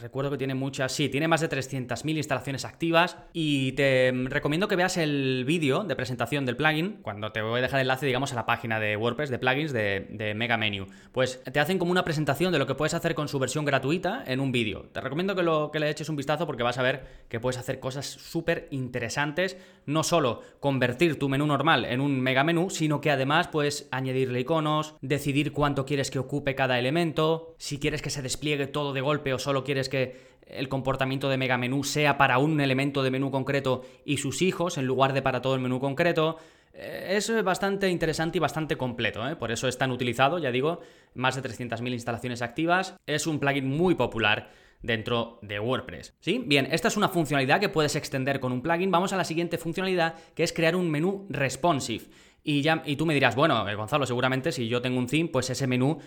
recuerdo 0.00 0.30
que 0.30 0.38
tiene 0.38 0.54
muchas, 0.54 0.92
sí, 0.92 1.08
tiene 1.08 1.28
más 1.28 1.40
de 1.40 1.48
300.000 1.48 2.16
instalaciones 2.16 2.64
activas 2.64 3.16
y 3.32 3.72
te 3.72 4.12
recomiendo 4.24 4.68
que 4.68 4.76
veas 4.76 4.96
el 4.96 5.44
vídeo 5.46 5.84
de 5.84 5.96
presentación 5.96 6.46
del 6.46 6.56
plugin, 6.56 6.98
cuando 7.02 7.32
te 7.32 7.42
voy 7.42 7.58
a 7.58 7.62
dejar 7.62 7.80
el 7.80 7.84
enlace, 7.84 8.06
digamos, 8.06 8.32
a 8.32 8.36
la 8.36 8.46
página 8.46 8.80
de 8.80 8.96
WordPress 8.96 9.30
de 9.30 9.38
plugins 9.38 9.72
de, 9.72 10.34
Mega 10.36 10.56
Menu. 10.56 10.86
Pues 11.12 11.42
te 11.44 11.60
hacen 11.60 11.78
como 11.78 11.90
una 11.90 12.04
presentación 12.04 12.52
de 12.52 12.58
lo 12.58 12.66
que 12.66 12.74
puedes 12.74 12.94
hacer 12.94 13.14
con 13.14 13.28
su 13.28 13.38
versión 13.38 13.64
gratuita 13.64 14.24
en 14.26 14.40
un 14.40 14.52
vídeo. 14.52 14.88
Te 14.92 15.00
recomiendo 15.00 15.34
que, 15.34 15.42
lo, 15.42 15.70
que 15.70 15.80
le 15.80 15.90
eches 15.90 16.08
un 16.08 16.16
vistazo 16.16 16.46
porque 16.46 16.62
vas 16.62 16.78
a 16.78 16.82
ver 16.82 17.04
que 17.28 17.40
puedes 17.40 17.58
hacer 17.58 17.80
cosas 17.80 18.06
súper 18.06 18.68
interesantes, 18.70 19.56
no 19.86 20.02
solo 20.02 20.42
convertir 20.60 21.18
tu 21.18 21.28
menú 21.28 21.46
normal 21.46 21.84
en 21.84 22.00
un 22.00 22.20
mega 22.20 22.44
menú, 22.44 22.70
sino 22.70 23.00
que 23.00 23.10
además 23.10 23.48
puedes 23.48 23.88
añadirle 23.90 24.40
iconos, 24.40 24.94
decidir 25.00 25.52
cuánto 25.52 25.86
quieres 25.86 26.10
que 26.10 26.18
ocupe 26.18 26.54
cada 26.54 26.78
elemento, 26.78 27.54
si 27.58 27.78
quieres 27.78 28.02
que 28.02 28.10
se 28.10 28.22
despliegue 28.22 28.66
todo 28.66 28.92
de 28.92 29.00
golpe 29.00 29.32
o 29.32 29.38
solo 29.38 29.64
quieres 29.66 29.90
que 29.90 30.16
el 30.46 30.68
comportamiento 30.68 31.28
de 31.28 31.36
mega 31.36 31.58
menú 31.58 31.84
sea 31.84 32.16
para 32.16 32.38
un 32.38 32.60
elemento 32.60 33.02
de 33.02 33.10
menú 33.10 33.30
concreto 33.30 33.84
y 34.04 34.16
sus 34.16 34.40
hijos 34.40 34.78
en 34.78 34.86
lugar 34.86 35.12
de 35.12 35.20
para 35.20 35.42
todo 35.42 35.54
el 35.54 35.60
menú 35.60 35.80
concreto. 35.80 36.38
Eh, 36.72 37.16
es 37.16 37.44
bastante 37.44 37.90
interesante 37.90 38.38
y 38.38 38.40
bastante 38.40 38.76
completo, 38.76 39.28
¿eh? 39.28 39.36
por 39.36 39.50
eso 39.50 39.66
es 39.68 39.76
tan 39.76 39.90
utilizado, 39.90 40.38
ya 40.38 40.50
digo, 40.50 40.80
más 41.14 41.34
de 41.34 41.42
300.000 41.42 41.92
instalaciones 41.92 42.42
activas. 42.42 42.96
Es 43.06 43.26
un 43.26 43.38
plugin 43.38 43.68
muy 43.68 43.94
popular 43.94 44.50
dentro 44.82 45.38
de 45.42 45.58
WordPress. 45.58 46.14
¿Sí? 46.20 46.42
Bien, 46.46 46.68
esta 46.70 46.88
es 46.88 46.96
una 46.96 47.08
funcionalidad 47.08 47.60
que 47.60 47.68
puedes 47.68 47.96
extender 47.96 48.40
con 48.40 48.52
un 48.52 48.62
plugin. 48.62 48.90
Vamos 48.90 49.12
a 49.12 49.16
la 49.16 49.24
siguiente 49.24 49.58
funcionalidad, 49.58 50.14
que 50.34 50.44
es 50.44 50.52
crear 50.52 50.76
un 50.76 50.90
menú 50.90 51.26
responsive. 51.28 52.04
Y, 52.44 52.62
ya, 52.62 52.82
y 52.86 52.94
tú 52.94 53.06
me 53.06 53.14
dirás, 53.14 53.34
bueno, 53.34 53.68
eh, 53.68 53.74
Gonzalo, 53.74 54.06
seguramente 54.06 54.52
si 54.52 54.68
yo 54.68 54.80
tengo 54.80 54.98
un 54.98 55.08
theme, 55.08 55.28
pues 55.28 55.50
ese 55.50 55.66
menú 55.66 55.98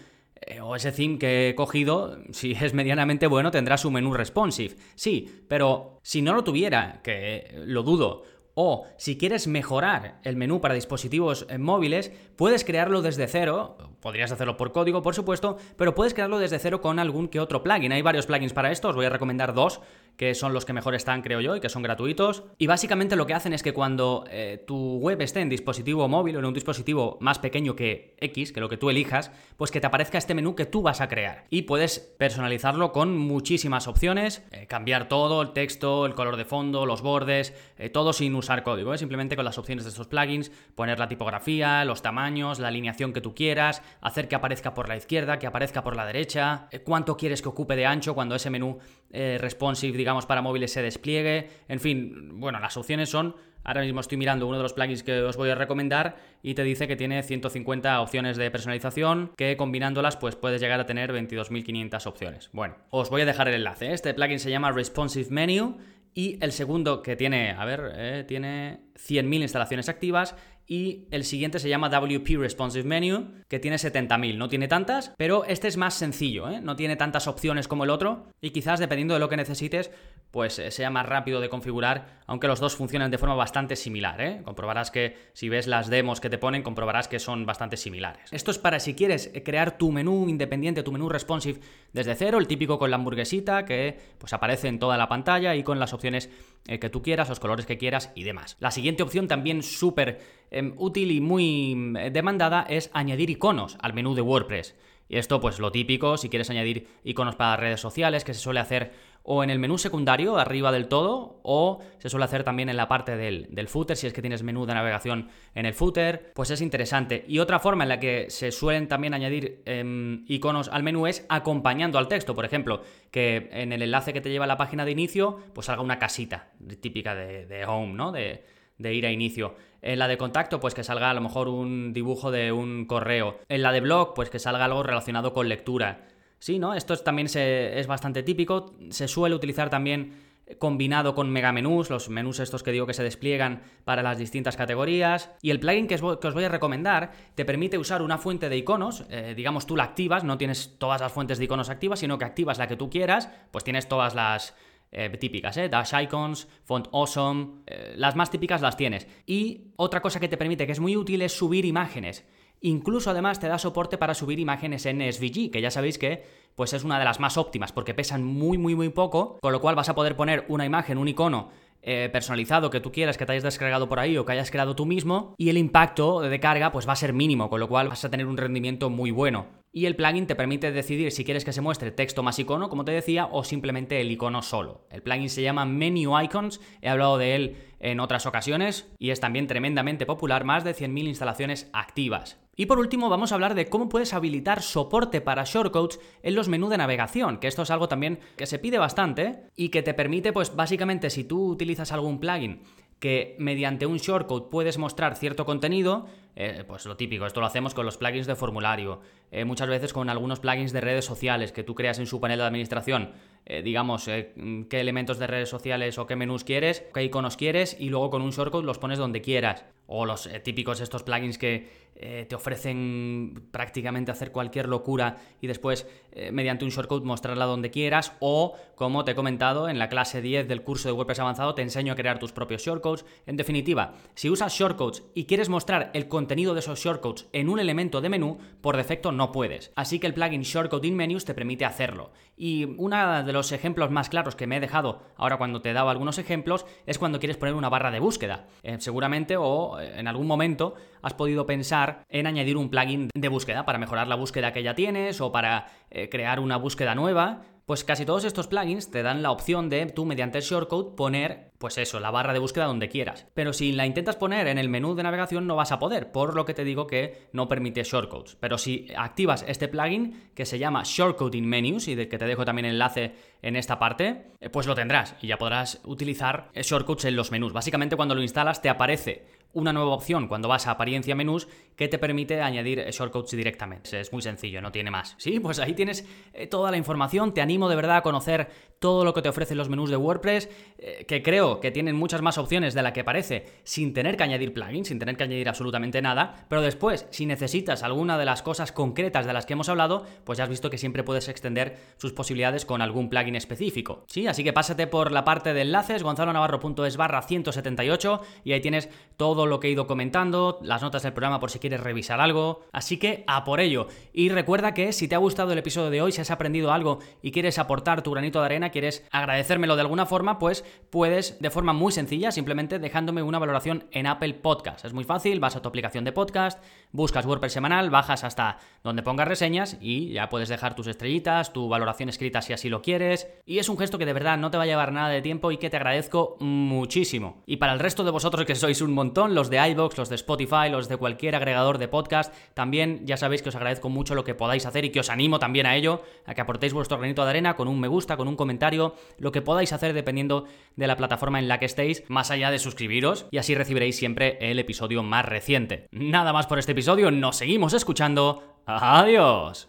o 0.62 0.76
ese 0.76 0.92
theme 0.92 1.18
que 1.18 1.50
he 1.50 1.56
cogido, 1.56 2.18
si 2.32 2.52
es 2.62 2.74
medianamente 2.74 3.28
bueno, 3.28 3.52
tendrá 3.52 3.78
su 3.78 3.92
menú 3.92 4.14
responsive. 4.14 4.76
Sí, 4.96 5.44
pero 5.48 6.00
si 6.04 6.22
no 6.22 6.34
lo 6.34 6.44
tuviera, 6.44 7.02
que 7.04 7.62
lo 7.66 7.84
dudo, 7.84 8.24
o 8.62 8.86
si 8.98 9.18
quieres 9.18 9.48
mejorar 9.48 10.20
el 10.24 10.36
menú 10.36 10.60
para 10.60 10.74
dispositivos 10.74 11.46
eh, 11.50 11.58
móviles, 11.58 12.12
puedes 12.36 12.66
crearlo 12.66 13.02
desde 13.02 13.28
cero. 13.28 13.78
Podrías 14.02 14.34
hacerlo 14.34 14.58
por 14.58 14.74
código, 14.74 15.02
por 15.02 15.16
supuesto, 15.16 15.58
pero 15.78 15.96
puedes 15.96 16.14
crearlo 16.14 16.40
desde 16.40 16.60
cero 16.60 16.82
con 16.82 17.00
algún 17.00 17.30
que 17.30 17.40
otro 17.40 17.64
plugin. 17.64 17.94
Hay 17.94 18.02
varios 18.02 18.26
plugins 18.26 18.52
para 18.52 18.72
esto, 18.72 18.90
os 18.90 18.96
voy 18.96 19.06
a 19.06 19.10
recomendar 19.10 19.54
dos 19.54 19.80
que 20.20 20.36
son 20.36 20.52
los 20.52 20.66
que 20.66 20.74
mejor 20.74 20.96
están, 20.96 21.22
creo 21.22 21.40
yo, 21.40 21.56
y 21.56 21.62
que 21.62 21.70
son 21.70 21.82
gratuitos. 21.82 22.44
Y 22.58 22.68
básicamente 22.68 23.16
lo 23.16 23.26
que 23.26 23.34
hacen 23.34 23.54
es 23.54 23.64
que 23.64 23.72
cuando 23.72 24.26
eh, 24.30 24.62
tu 24.68 24.98
web 24.98 25.22
esté 25.22 25.40
en 25.40 25.48
dispositivo 25.48 26.10
móvil 26.10 26.36
o 26.36 26.40
en 26.40 26.46
un 26.46 26.54
dispositivo 26.54 27.18
más 27.22 27.40
pequeño 27.40 27.74
que 27.74 28.18
X, 28.20 28.52
que 28.52 28.60
lo 28.60 28.68
que 28.68 28.76
tú 28.76 28.90
elijas, 28.90 29.32
pues 29.56 29.72
que 29.72 29.80
te 29.80 29.88
aparezca 29.88 30.18
este 30.18 30.34
menú 30.34 30.56
que 30.56 30.66
tú 30.66 30.82
vas 30.82 31.00
a 31.00 31.08
crear. 31.08 31.46
Y 31.50 31.62
puedes 31.62 32.00
personalizarlo 32.00 32.92
con 32.92 33.18
muchísimas 33.18 33.88
opciones, 33.88 34.46
eh, 34.52 34.68
cambiar 34.68 35.08
todo, 35.08 35.42
el 35.42 35.54
texto, 35.54 36.06
el 36.06 36.16
color 36.16 36.36
de 36.36 36.44
fondo, 36.44 36.86
los 36.86 37.02
bordes, 37.02 37.54
eh, 37.78 37.88
todo 37.88 38.12
sin 38.12 38.36
usar 38.36 38.64
código, 38.64 38.98
simplemente 38.98 39.38
con 39.38 39.46
las 39.46 39.58
opciones 39.58 39.86
de 39.86 39.92
estos 39.92 40.08
plugins, 40.08 40.52
poner 40.76 41.00
la 41.00 41.08
tipografía, 41.08 41.86
los 41.86 42.02
tamaños, 42.02 42.60
la 42.60 42.68
alineación 42.68 43.14
que 43.14 43.22
tú 43.22 43.34
quieras, 43.34 43.82
hacer 44.02 44.28
que 44.28 44.36
aparezca 44.36 44.74
por 44.74 44.90
la 44.90 44.98
izquierda, 44.98 45.40
que 45.40 45.48
aparezca 45.48 45.82
por 45.82 45.96
la 45.96 46.06
derecha, 46.06 46.68
cuánto 46.84 47.16
quieres 47.16 47.42
que 47.42 47.48
ocupe 47.48 47.78
de 47.78 47.86
ancho 47.86 48.14
cuando 48.14 48.36
ese 48.36 48.50
menú 48.50 48.80
responsive, 49.12 49.98
digamos, 49.98 50.10
digamos, 50.10 50.26
para 50.26 50.42
móviles 50.42 50.74
se 50.74 50.82
despliegue. 50.82 51.50
En 51.68 51.80
fin, 51.80 52.40
bueno, 52.40 52.60
las 52.60 52.76
opciones 52.78 53.10
son. 53.10 53.36
Ahora 53.64 53.82
mismo 53.82 54.00
estoy 54.00 54.18
mirando 54.18 54.48
uno 54.48 54.58
de 54.58 54.64
los 54.64 54.74
plugins 54.74 55.04
que 55.04 55.22
os 55.22 55.38
voy 55.38 55.52
a 55.52 55.56
recomendar 55.56 56.16
y 56.42 56.56
te 56.56 56.64
dice 56.64 56.88
que 56.88 56.96
tiene 56.96 57.22
150 57.22 58.02
opciones 58.02 58.38
de 58.38 58.50
personalización, 58.50 59.32
que 59.38 59.56
combinándolas 59.56 60.18
pues 60.18 60.36
puedes 60.36 60.62
llegar 60.62 60.80
a 60.80 60.88
tener 60.88 61.14
22.500 61.14 62.08
opciones. 62.08 62.50
Bueno, 62.54 62.76
os 62.90 63.12
voy 63.12 63.22
a 63.22 63.26
dejar 63.26 63.50
el 63.50 63.56
enlace. 63.56 63.88
¿eh? 63.88 63.94
Este 63.94 64.16
plugin 64.16 64.40
se 64.40 64.50
llama 64.50 64.72
Responsive 64.72 65.30
Menu 65.30 65.78
y 66.16 66.44
el 66.44 66.52
segundo 66.52 67.04
que 67.04 67.16
tiene, 67.16 67.52
a 67.52 67.66
ver, 67.66 67.92
eh, 67.96 68.24
tiene 68.28 68.80
100.000 68.96 69.42
instalaciones 69.42 69.90
activas 69.90 70.36
y 70.72 71.08
el 71.10 71.24
siguiente 71.24 71.58
se 71.58 71.68
llama 71.68 71.90
WP 71.90 72.38
Responsive 72.38 72.88
Menu, 72.88 73.32
que 73.48 73.58
tiene 73.58 73.78
70.000. 73.78 74.38
No 74.38 74.50
tiene 74.50 74.68
tantas, 74.68 75.12
pero 75.18 75.44
este 75.46 75.68
es 75.68 75.78
más 75.78 75.96
sencillo, 75.96 76.48
¿eh? 76.48 76.62
no 76.62 76.76
tiene 76.76 76.96
tantas 76.96 77.28
opciones 77.28 77.68
como 77.68 77.86
el 77.86 77.90
otro 77.90 78.28
y 78.40 78.52
quizás 78.52 78.80
dependiendo 78.80 79.16
de 79.16 79.20
lo 79.20 79.30
que 79.30 79.36
necesites, 79.36 79.90
pues 80.30 80.60
eh, 80.60 80.70
sea 80.70 80.92
más 80.92 81.08
rápido 81.08 81.42
de 81.42 81.50
configurar, 81.50 82.20
aunque 82.28 82.48
los 82.48 82.60
dos 82.60 82.76
funcionan 82.76 83.10
de 83.10 83.18
forma 83.18 83.34
bastante 83.34 83.76
similar. 83.76 84.22
¿eh? 84.22 84.42
Comprobarás 84.46 84.92
que 84.92 85.18
si 85.34 85.50
ves 85.50 85.66
las 85.66 85.90
demos 85.90 86.22
que 86.22 86.30
te 86.30 86.38
ponen, 86.38 86.62
comprobarás 86.62 87.08
que 87.08 87.18
son 87.18 87.48
bastante 87.48 87.76
similares. 87.76 88.32
Esto 88.32 88.52
es 88.52 88.60
para 88.60 88.80
si 88.80 88.94
quieres 88.94 89.32
crear 89.44 89.76
tu 89.76 89.92
menú 89.92 90.30
independiente, 90.30 90.84
tu 90.84 90.92
menú 90.92 91.10
responsive 91.10 91.60
desde 91.94 92.14
cero, 92.14 92.38
el 92.38 92.48
típico 92.48 92.78
con 92.78 92.92
la 92.92 92.98
hamburguesita 92.98 93.66
que 93.66 93.98
pues 94.20 94.34
aparece 94.34 94.68
en 94.68 94.78
toda 94.78 94.98
la 94.98 95.10
pantalla 95.10 95.56
y 95.56 95.64
con 95.64 95.80
las 95.80 95.94
opciones 95.94 96.30
que 96.66 96.90
tú 96.90 97.02
quieras, 97.02 97.30
los 97.30 97.40
colores 97.40 97.66
que 97.66 97.78
quieras 97.78 98.12
y 98.16 98.24
demás. 98.24 98.58
La 98.60 98.72
siguiente 98.72 99.04
opción 99.04 99.28
también 99.28 99.64
súper 99.64 100.20
Em, 100.52 100.74
útil 100.78 101.12
y 101.12 101.22
muy 101.22 101.72
em, 101.74 101.94
demandada 102.12 102.66
es 102.68 102.90
añadir 102.94 103.30
iconos 103.30 103.78
al 103.82 103.94
menú 103.94 104.16
de 104.16 104.22
WordPress. 104.22 104.76
Y 105.08 105.18
esto, 105.18 105.40
pues 105.40 105.60
lo 105.60 105.72
típico, 105.72 106.18
si 106.18 106.30
quieres 106.30 106.50
añadir 106.50 106.88
iconos 107.04 107.36
para 107.36 107.58
redes 107.58 107.80
sociales, 107.80 108.24
que 108.24 108.34
se 108.34 108.40
suele 108.40 108.60
hacer 108.60 108.92
o 109.24 109.44
en 109.44 109.50
el 109.50 109.60
menú 109.60 109.78
secundario, 109.78 110.38
arriba 110.38 110.72
del 110.72 110.88
todo, 110.88 111.40
o 111.44 111.80
se 112.00 112.10
suele 112.10 112.26
hacer 112.26 112.44
también 112.44 112.70
en 112.70 112.78
la 112.78 112.88
parte 112.88 113.16
del, 113.16 113.48
del, 113.52 113.68
footer, 113.68 113.96
si 113.96 114.08
es 114.08 114.14
que 114.14 114.22
tienes 114.22 114.44
menú 114.44 114.66
de 114.66 114.74
navegación 114.74 115.30
en 115.56 115.66
el 115.66 115.74
footer, 115.74 116.32
pues 116.34 116.50
es 116.52 116.62
interesante. 116.62 117.26
Y 117.28 117.40
otra 117.40 117.60
forma 117.60 117.84
en 117.84 117.90
la 117.90 118.00
que 118.00 118.30
se 118.30 118.52
suelen 118.52 118.88
también 118.88 119.14
añadir 119.14 119.62
eh, 119.66 120.24
iconos 120.28 120.70
al 120.70 120.84
menú 120.84 121.08
es 121.08 121.26
acompañando 121.30 121.98
al 122.00 122.08
texto, 122.08 122.34
por 122.34 122.46
ejemplo, 122.46 122.82
que 123.12 123.50
en 123.52 123.74
el 123.74 123.82
enlace 123.82 124.14
que 124.14 124.22
te 124.22 124.30
lleva 124.30 124.46
a 124.46 124.48
la 124.48 124.58
página 124.58 124.86
de 124.86 124.92
inicio, 124.92 125.40
pues 125.54 125.68
salga 125.68 125.82
una 125.82 126.00
casita 126.00 126.50
típica 126.82 127.16
de, 127.16 127.66
home, 127.68 127.94
¿no? 127.94 128.12
De 128.12 128.94
ir 128.94 129.06
a 129.06 129.12
inicio. 129.12 129.56
En 129.82 130.00
la 130.00 130.08
de 130.08 130.18
contacto, 130.18 130.60
pues 130.60 130.74
que 130.74 130.84
salga 130.84 131.10
a 131.10 131.14
lo 131.14 131.22
mejor 131.22 131.48
un 131.48 131.94
dibujo 131.94 132.32
de 132.32 132.52
un 132.52 132.86
correo. 132.86 133.40
En 133.48 133.62
la 133.62 133.72
de 133.72 133.80
blog, 133.80 134.14
pues 134.14 134.30
que 134.30 134.40
salga 134.40 134.66
algo 134.66 134.84
relacionado 134.84 135.32
con 135.32 135.48
lectura. 135.48 136.09
Sí, 136.40 136.58
¿no? 136.58 136.74
Esto 136.74 136.98
también 136.98 137.28
es 137.34 137.88
bastante 137.88 138.24
típico. 138.24 138.74
Se 138.90 139.08
suele 139.08 139.36
utilizar 139.36 139.70
también 139.70 140.30
combinado 140.58 141.14
con 141.14 141.30
megamenús, 141.30 141.90
los 141.90 142.10
menús 142.10 142.40
estos 142.40 142.64
que 142.64 142.72
digo 142.72 142.88
que 142.88 142.94
se 142.94 143.04
despliegan 143.04 143.62
para 143.86 144.02
las 144.02 144.18
distintas 144.18 144.58
categorías. 144.58 145.32
Y 145.42 145.52
el 145.52 145.60
plugin 145.60 145.88
que 145.88 145.96
os 145.96 146.34
voy 146.34 146.44
a 146.44 146.50
recomendar 146.50 147.12
te 147.36 147.46
permite 147.46 147.78
usar 147.78 148.02
una 148.02 148.18
fuente 148.18 148.50
de 148.50 148.58
iconos, 148.58 149.06
eh, 149.10 149.34
digamos 149.36 149.68
tú 149.68 149.76
la 149.76 149.84
activas, 149.84 150.24
no 150.24 150.38
tienes 150.38 150.78
todas 150.80 151.02
las 151.02 151.12
fuentes 151.12 151.38
de 151.38 151.46
iconos 151.46 151.70
activas, 151.70 152.00
sino 152.00 152.18
que 152.18 152.26
activas 152.26 152.58
la 152.58 152.68
que 152.68 152.78
tú 152.78 152.90
quieras, 152.90 153.30
pues 153.52 153.64
tienes 153.64 153.88
todas 153.88 154.16
las 154.16 154.56
eh, 154.92 155.10
típicas, 155.20 155.56
¿eh? 155.58 155.70
Dash 155.70 155.94
Icons, 156.02 156.48
Font 156.64 156.88
Awesome, 156.92 157.62
eh, 157.68 157.94
las 157.96 158.16
más 158.16 158.32
típicas 158.32 158.62
las 158.62 158.76
tienes. 158.76 159.08
Y 159.28 159.72
otra 159.76 160.02
cosa 160.02 160.20
que 160.20 160.28
te 160.28 160.38
permite, 160.38 160.66
que 160.66 160.72
es 160.72 160.80
muy 160.80 160.98
útil, 160.98 161.22
es 161.22 161.38
subir 161.38 161.66
imágenes. 161.66 162.26
Incluso 162.62 163.10
además 163.10 163.40
te 163.40 163.48
da 163.48 163.58
soporte 163.58 163.98
para 163.98 164.14
subir 164.14 164.40
imágenes 164.40 164.86
en 164.86 165.02
SVG, 165.02 165.52
que 165.52 165.62
ya 165.62 165.72
sabéis 165.72 165.98
que 165.98 166.24
pues 166.56 166.74
es 166.74 166.84
una 166.84 167.00
de 167.00 167.06
las 167.06 167.20
más 167.20 167.38
óptimas 167.38 167.72
porque 167.72 167.94
pesan 167.94 168.24
muy 168.24 168.58
muy 168.58 168.76
muy 168.76 168.90
poco, 168.90 169.40
con 169.42 169.54
lo 169.54 169.62
cual 169.62 169.76
vas 169.76 169.90
a 169.90 169.96
poder 169.96 170.16
poner 170.16 170.46
una 170.50 170.66
imagen, 170.66 170.98
un 170.98 171.08
icono 171.08 171.50
eh, 171.82 172.10
personalizado 172.12 172.70
que 172.70 172.82
tú 172.82 172.92
quieras, 172.92 173.18
que 173.18 173.26
te 173.26 173.32
hayas 173.32 173.44
descargado 173.44 173.88
por 173.88 174.00
ahí 174.00 174.18
o 174.18 174.26
que 174.26 174.34
hayas 174.34 174.52
creado 174.52 174.76
tú 174.76 174.86
mismo, 174.86 175.34
y 175.38 175.50
el 175.50 175.58
impacto 175.58 176.20
de 176.20 176.40
carga 176.42 176.74
pues 176.74 176.86
va 176.86 176.94
a 176.94 176.98
ser 176.98 177.14
mínimo, 177.14 177.50
con 177.50 177.62
lo 177.62 177.70
cual 177.70 177.88
vas 177.88 178.04
a 178.04 178.10
tener 178.10 178.26
un 178.26 178.36
rendimiento 178.36 178.90
muy 178.90 179.12
bueno. 179.12 179.48
Y 179.72 179.86
el 179.86 179.96
plugin 179.96 180.28
te 180.28 180.36
permite 180.36 180.74
decidir 180.74 181.12
si 181.12 181.24
quieres 181.24 181.46
que 181.46 181.54
se 181.54 181.62
muestre 181.62 181.92
texto 181.92 182.22
más 182.22 182.38
icono, 182.38 182.70
como 182.70 182.84
te 182.84 182.92
decía, 182.92 183.30
o 183.32 183.46
simplemente 183.46 184.02
el 184.02 184.12
icono 184.12 184.42
solo. 184.42 184.88
El 184.90 185.04
plugin 185.04 185.30
se 185.30 185.42
llama 185.42 185.64
Menu 185.66 186.20
Icons, 186.20 186.60
he 186.82 186.90
hablado 186.90 187.18
de 187.18 187.36
él 187.36 187.58
en 187.80 188.02
otras 188.02 188.26
ocasiones 188.26 188.92
y 188.98 189.12
es 189.12 189.22
también 189.22 189.48
tremendamente 189.48 190.06
popular, 190.06 190.44
más 190.44 190.66
de 190.66 190.76
100.000 190.76 191.08
instalaciones 191.08 191.70
activas. 191.72 192.38
Y 192.60 192.66
por 192.66 192.78
último 192.78 193.08
vamos 193.08 193.32
a 193.32 193.36
hablar 193.36 193.56
de 193.56 193.70
cómo 193.70 193.88
puedes 193.88 194.14
habilitar 194.14 194.62
soporte 194.62 195.22
para 195.22 195.46
shortcodes 195.46 196.02
en 196.24 196.36
los 196.36 196.50
menús 196.50 196.70
de 196.70 196.78
navegación, 196.78 197.38
que 197.38 197.48
esto 197.48 197.62
es 197.62 197.72
algo 197.72 197.88
también 197.88 198.20
que 198.36 198.48
se 198.48 198.60
pide 198.60 198.78
bastante 198.78 199.44
y 199.56 199.70
que 199.70 199.82
te 199.82 199.94
permite 199.94 200.34
pues 200.34 200.54
básicamente 200.54 201.10
si 201.10 201.24
tú 201.24 201.52
utilizas 201.52 201.94
algún 201.94 202.20
plugin 202.20 202.64
que 203.00 203.38
mediante 203.40 203.86
un 203.86 203.96
shortcode 203.96 204.50
puedes 204.52 204.78
mostrar 204.78 205.16
cierto 205.16 205.46
contenido, 205.46 206.08
eh, 206.36 206.66
pues 206.68 206.86
lo 206.86 206.98
típico, 206.98 207.26
esto 207.26 207.40
lo 207.40 207.46
hacemos 207.46 207.74
con 207.74 207.86
los 207.86 207.96
plugins 207.96 208.28
de 208.28 208.36
formulario, 208.36 209.00
eh, 209.32 209.46
muchas 209.46 209.70
veces 209.70 209.94
con 209.94 210.10
algunos 210.10 210.42
plugins 210.42 210.74
de 210.74 210.82
redes 210.82 211.06
sociales 211.06 211.54
que 211.54 211.64
tú 211.64 211.76
creas 211.76 211.98
en 212.00 212.08
su 212.08 212.20
panel 212.20 212.40
de 212.40 212.46
administración, 212.46 213.14
eh, 213.46 213.62
digamos, 213.62 214.04
qué 214.04 214.68
elementos 214.82 215.18
de 215.18 215.28
redes 215.28 215.48
sociales 215.48 215.98
o 215.98 216.08
qué 216.08 216.18
menús 216.18 216.44
quieres, 216.44 216.84
qué 216.94 217.06
iconos 217.06 217.38
quieres 217.38 217.78
y 217.80 217.88
luego 217.88 218.10
con 218.10 218.22
un 218.22 218.32
shortcode 218.32 218.66
los 218.66 218.80
pones 218.80 219.00
donde 219.00 219.22
quieras. 219.22 219.64
O 219.92 220.06
los 220.06 220.30
típicos 220.44 220.80
estos 220.82 221.04
plugins 221.04 221.38
que 221.38 221.90
eh, 222.02 222.26
te 222.30 222.36
ofrecen 222.36 223.50
prácticamente 223.52 224.10
hacer 224.10 224.32
cualquier 224.32 224.70
locura 224.70 225.18
y 225.42 225.48
después 225.48 225.86
eh, 226.14 226.32
mediante 226.32 226.64
un 226.64 226.72
shortcode 226.72 227.04
mostrarla 227.04 227.44
donde 227.44 227.72
quieras 227.72 228.14
o 228.22 228.56
como 228.76 229.04
te 229.04 229.12
he 229.12 229.16
comentado 229.16 229.68
en 229.68 229.78
la 229.78 229.90
clase 229.90 230.22
10 230.22 230.48
del 230.48 230.62
curso 230.62 230.88
de 230.88 230.94
WordPress 230.94 231.20
avanzado 231.20 231.56
te 231.56 231.62
enseño 231.62 231.92
a 231.92 231.98
crear 231.98 232.18
tus 232.18 232.32
propios 232.32 232.64
shortcodes. 232.64 233.04
En 233.26 233.36
definitiva, 233.36 233.96
si 234.16 234.30
usas 234.30 234.54
shortcodes 234.54 235.04
y 235.14 235.26
quieres 235.26 235.50
mostrar 235.50 235.92
el 235.94 236.08
contenido 236.08 236.54
de 236.54 236.62
esos 236.62 236.80
shortcodes 236.80 237.28
en 237.34 237.50
un 237.50 237.60
elemento 237.60 238.00
de 238.00 238.08
menú, 238.08 238.38
por 238.62 238.78
defecto 238.78 239.12
no 239.12 239.34
puedes. 239.34 239.74
Así 239.76 240.00
que 240.00 240.08
el 240.08 240.14
plugin 240.14 240.44
Shortcode 240.44 240.88
in 240.88 240.96
Menus 240.96 241.26
te 241.26 241.34
permite 241.34 241.66
hacerlo. 241.66 242.12
Y 242.42 242.64
uno 242.78 243.22
de 243.22 243.34
los 243.34 243.52
ejemplos 243.52 243.92
más 243.92 244.08
claros 244.08 244.38
que 244.38 244.48
me 244.48 244.56
he 244.56 244.60
dejado 244.62 245.02
ahora 245.18 245.36
cuando 245.36 245.62
te 245.62 245.72
he 245.72 245.74
dado 245.74 245.90
algunos 245.90 246.18
ejemplos 246.20 246.66
es 246.86 246.98
cuando 246.98 247.20
quieres 247.20 247.36
poner 247.36 247.54
una 247.54 247.68
barra 247.68 247.92
de 247.92 248.00
búsqueda. 248.00 248.46
Eh, 248.64 248.78
seguramente 248.80 249.36
o 249.36 249.78
en 249.78 250.08
algún 250.08 250.26
momento 250.26 250.74
has 251.02 251.14
podido 251.14 251.46
pensar 251.46 252.06
en 252.08 252.28
añadir 252.28 252.56
un 252.56 252.70
plugin 252.70 253.10
de 253.14 253.28
búsqueda 253.28 253.66
para 253.66 253.78
mejorar 253.78 254.08
la 254.08 254.16
búsqueda 254.16 254.54
que 254.54 254.64
ya 254.64 254.74
tienes 254.74 255.20
o 255.20 255.34
para 255.34 255.68
eh, 255.92 256.08
crear 256.08 256.40
una 256.40 256.56
búsqueda 256.56 256.96
nueva. 256.96 257.42
Pues 257.70 257.84
casi 257.84 258.04
todos 258.04 258.24
estos 258.24 258.48
plugins 258.48 258.90
te 258.90 259.04
dan 259.04 259.22
la 259.22 259.30
opción 259.30 259.70
de 259.70 259.86
tú 259.86 260.04
mediante 260.04 260.40
el 260.40 260.44
shortcode 260.44 260.96
poner, 260.96 261.52
pues 261.60 261.78
eso, 261.78 262.00
la 262.00 262.10
barra 262.10 262.34
de 262.34 262.40
búsqueda 262.40 262.66
donde 262.66 262.90
quieras. 262.90 263.28
Pero 263.36 263.54
si 263.54 263.74
la 263.74 263.86
intentas 263.86 264.16
poner 264.16 264.48
en 264.48 264.58
el 264.58 264.70
menú 264.70 264.96
de 264.96 265.04
navegación 265.04 265.46
no 265.46 265.56
vas 265.56 265.72
a 265.72 265.78
poder, 265.78 266.12
por 266.12 266.36
lo 266.36 266.46
que 266.46 266.56
te 266.56 266.64
digo 266.64 266.88
que 266.88 267.30
no 267.32 267.48
permite 267.48 267.84
shortcodes. 267.84 268.38
Pero 268.38 268.58
si 268.58 268.88
activas 268.98 269.46
este 269.48 269.68
plugin 269.68 270.32
que 270.34 270.48
se 270.48 270.58
llama 270.58 270.82
Shortcoding 270.84 271.46
Menus 271.46 271.88
y 271.88 271.94
del 271.94 272.10
que 272.10 272.18
te 272.18 272.26
dejo 272.26 272.44
también 272.44 272.66
enlace 272.66 273.14
en 273.42 273.56
esta 273.56 273.80
parte, 273.80 274.32
eh, 274.40 274.50
pues 274.50 274.68
lo 274.68 274.76
tendrás 274.76 275.16
y 275.22 275.28
ya 275.28 275.38
podrás 275.38 275.82
utilizar 275.86 276.50
shortcodes 276.54 277.06
en 277.06 277.16
los 277.16 277.32
menús. 277.32 277.54
Básicamente 277.54 277.96
cuando 277.96 278.16
lo 278.16 278.22
instalas 278.22 278.62
te 278.62 278.70
aparece 278.70 279.40
una 279.54 279.74
nueva 279.74 279.92
opción 279.92 280.28
cuando 280.28 280.48
vas 280.48 280.68
a 280.68 280.72
apariencia 280.72 281.16
menús 281.16 281.48
que 281.76 281.88
te 281.88 281.98
permite 281.98 282.42
añadir 282.42 282.86
shortcodes 282.92 283.32
directamente. 283.32 284.00
Es 284.00 284.14
muy 284.14 284.22
sencillo, 284.22 284.62
no 284.62 284.72
tiene 284.72 284.92
más. 284.92 285.16
Sí, 285.30 285.40
pues 285.40 285.60
ahí 285.60 285.74
tienes 285.74 286.06
eh, 286.34 286.48
toda 286.48 286.72
la 286.72 286.78
información. 286.78 287.34
Te 287.34 287.42
animo 287.42 287.70
de 287.70 287.76
verdad 287.76 287.98
a 287.98 288.02
conocer 288.02 288.50
todo 288.80 289.04
lo 289.06 289.14
que 289.14 289.22
te 289.22 289.30
ofrecen 289.30 289.58
los 289.58 289.70
menús 289.70 289.90
de 289.92 289.98
WordPress, 289.98 290.50
eh, 290.78 291.06
que 291.08 291.22
creo 291.22 291.60
que 291.60 291.70
tienen 291.70 291.96
muchas 291.96 292.22
más 292.22 292.38
opciones 292.38 292.74
de 292.74 292.82
la 292.82 292.94
que 292.94 293.04
parece, 293.04 293.46
sin 293.64 293.94
tener 293.94 294.18
que 294.18 294.24
añadir 294.24 294.54
plugins, 294.54 294.88
sin 294.88 294.98
tener 294.98 295.18
que 295.18 295.26
añadir 295.26 295.50
absolutamente 295.50 296.02
nada. 296.02 296.48
Pero 296.50 296.62
después, 296.62 297.06
si 297.12 297.26
necesitas 297.26 297.84
alguna 297.84 298.18
de 298.18 298.26
las 298.26 298.42
cosas 298.42 298.72
concretas 298.72 299.26
de 299.28 299.34
las 299.34 299.46
que 299.46 299.54
hemos 299.54 299.70
hablado, 299.70 300.06
pues 300.24 300.38
ya 300.38 300.46
has 300.46 300.50
visto 300.50 300.70
que 300.70 300.78
siempre 300.78 301.04
puedes 301.04 301.28
extender 301.28 301.78
sus 301.98 302.14
posibilidades 302.14 302.66
con 302.66 302.82
algún 302.82 303.10
plugin 303.10 303.29
específico. 303.36 304.04
Sí, 304.08 304.28
así 304.28 304.44
que 304.44 304.54
pásate 304.54 304.88
por 304.88 305.12
la 305.12 305.24
parte 305.24 305.54
de 305.54 305.62
enlaces, 305.62 306.04
gonzalonavarro.es 306.04 306.98
barra 306.98 307.22
178, 307.22 308.22
y 308.44 308.54
ahí 308.54 308.62
tienes 308.62 308.90
todo 309.18 309.46
lo 309.46 309.60
que 309.60 309.68
he 309.68 309.72
ido 309.72 309.88
comentando, 309.88 310.60
las 310.62 310.82
notas 310.82 311.04
del 311.04 311.14
programa 311.14 311.40
por 311.40 311.52
si 311.52 311.60
quieres 311.60 311.82
revisar 311.82 312.20
algo. 312.22 312.62
Así 312.72 312.98
que 312.98 313.24
a 313.28 313.44
por 313.44 313.60
ello. 313.60 313.88
Y 314.14 314.30
recuerda 314.30 314.74
que 314.74 314.94
si 314.94 315.08
te 315.08 315.16
ha 315.16 315.20
gustado 315.20 315.52
el 315.52 315.60
episodio 315.60 315.90
de 315.90 316.02
hoy, 316.02 316.12
si 316.12 316.22
has 316.22 316.32
aprendido 316.32 316.72
algo 316.72 317.00
y 317.22 317.32
quieres 317.32 317.60
aportar 317.60 318.04
tu 318.04 318.12
granito 318.12 318.40
de 318.40 318.46
arena, 318.46 318.70
quieres 318.70 319.06
agradecérmelo 319.12 319.76
de 319.76 319.82
alguna 319.82 320.06
forma, 320.06 320.40
pues 320.40 320.64
puedes 320.90 321.40
de 321.40 321.50
forma 321.50 321.74
muy 321.74 321.92
sencilla, 321.92 322.32
simplemente 322.32 322.80
dejándome 322.80 323.24
una 323.24 323.40
valoración 323.40 323.86
en 323.92 324.08
Apple 324.08 324.36
Podcast. 324.36 324.86
Es 324.86 324.94
muy 324.94 325.04
fácil, 325.04 325.40
vas 325.40 325.56
a 325.56 325.62
tu 325.62 325.70
aplicación 325.70 326.04
de 326.04 326.12
podcast, 326.12 326.64
buscas 326.92 327.26
WordPress 327.26 327.54
semanal, 327.54 327.90
bajas 327.90 328.24
hasta 328.24 328.58
donde 328.84 329.04
pongas 329.04 329.28
reseñas 329.28 329.78
y 329.82 330.12
ya 330.12 330.30
puedes 330.30 330.50
dejar 330.50 330.76
tus 330.76 330.88
estrellitas, 330.88 331.54
tu 331.54 331.68
valoración 331.68 332.10
escrita 332.10 332.42
si 332.42 332.54
así 332.54 332.70
lo 332.70 332.82
quieres. 332.82 333.19
Y 333.46 333.58
es 333.58 333.68
un 333.68 333.78
gesto 333.78 333.98
que 333.98 334.06
de 334.06 334.14
verdad 334.14 334.38
no 334.38 334.52
te 334.52 334.58
va 334.58 334.64
a 334.64 334.68
llevar 334.68 334.92
nada 334.92 335.10
de 335.10 335.22
tiempo 335.22 335.52
y 335.52 335.58
que 335.58 335.70
te 335.70 335.78
agradezco 335.78 336.38
muchísimo. 336.40 337.42
Y 337.48 337.58
para 337.58 337.74
el 337.74 337.80
resto 337.80 338.04
de 338.04 338.12
vosotros 338.12 338.46
que 338.46 338.54
sois 338.54 338.82
un 338.82 338.94
montón, 338.94 339.34
los 339.34 339.50
de 339.50 339.58
iBox, 339.72 339.98
los 339.98 340.10
de 340.10 340.16
Spotify, 340.16 340.70
los 340.70 340.88
de 340.88 340.98
cualquier 340.98 341.36
agregador 341.36 341.80
de 341.80 341.88
podcast. 341.88 342.34
También 342.54 343.06
ya 343.06 343.18
sabéis 343.18 343.42
que 343.42 343.50
os 343.50 343.56
agradezco 343.56 343.90
mucho 343.90 344.14
lo 344.14 344.24
que 344.24 344.36
podáis 344.36 344.66
hacer 344.66 344.86
y 344.86 344.92
que 344.92 345.00
os 345.00 345.10
animo 345.10 345.40
también 345.40 345.66
a 345.66 345.76
ello, 345.76 346.04
a 346.26 346.36
que 346.36 346.42
aportéis 346.42 346.74
vuestro 346.74 346.98
granito 346.98 347.24
de 347.24 347.30
arena 347.32 347.56
con 347.56 347.68
un 347.68 347.80
me 347.80 347.88
gusta, 347.88 348.18
con 348.18 348.28
un 348.28 348.36
comentario, 348.36 348.94
lo 349.18 349.32
que 349.32 349.42
podáis 349.42 349.74
hacer 349.74 349.94
dependiendo 349.94 350.46
de 350.76 350.88
la 350.88 350.96
plataforma 350.96 351.40
en 351.40 351.48
la 351.48 351.60
que 351.60 351.66
estéis, 351.66 352.04
más 352.08 352.32
allá 352.32 352.52
de 352.52 352.60
suscribiros, 352.60 353.26
y 353.32 353.38
así 353.38 353.56
recibiréis 353.56 353.98
siempre 353.98 354.38
el 354.42 354.60
episodio 354.60 355.02
más 355.02 355.26
reciente. 355.26 355.88
Nada 355.92 356.34
más 356.34 356.48
por 356.48 356.60
este 356.60 356.74
episodio, 356.74 357.10
nos 357.12 357.38
seguimos 357.38 357.74
escuchando. 357.74 358.62
Adiós. 358.66 359.68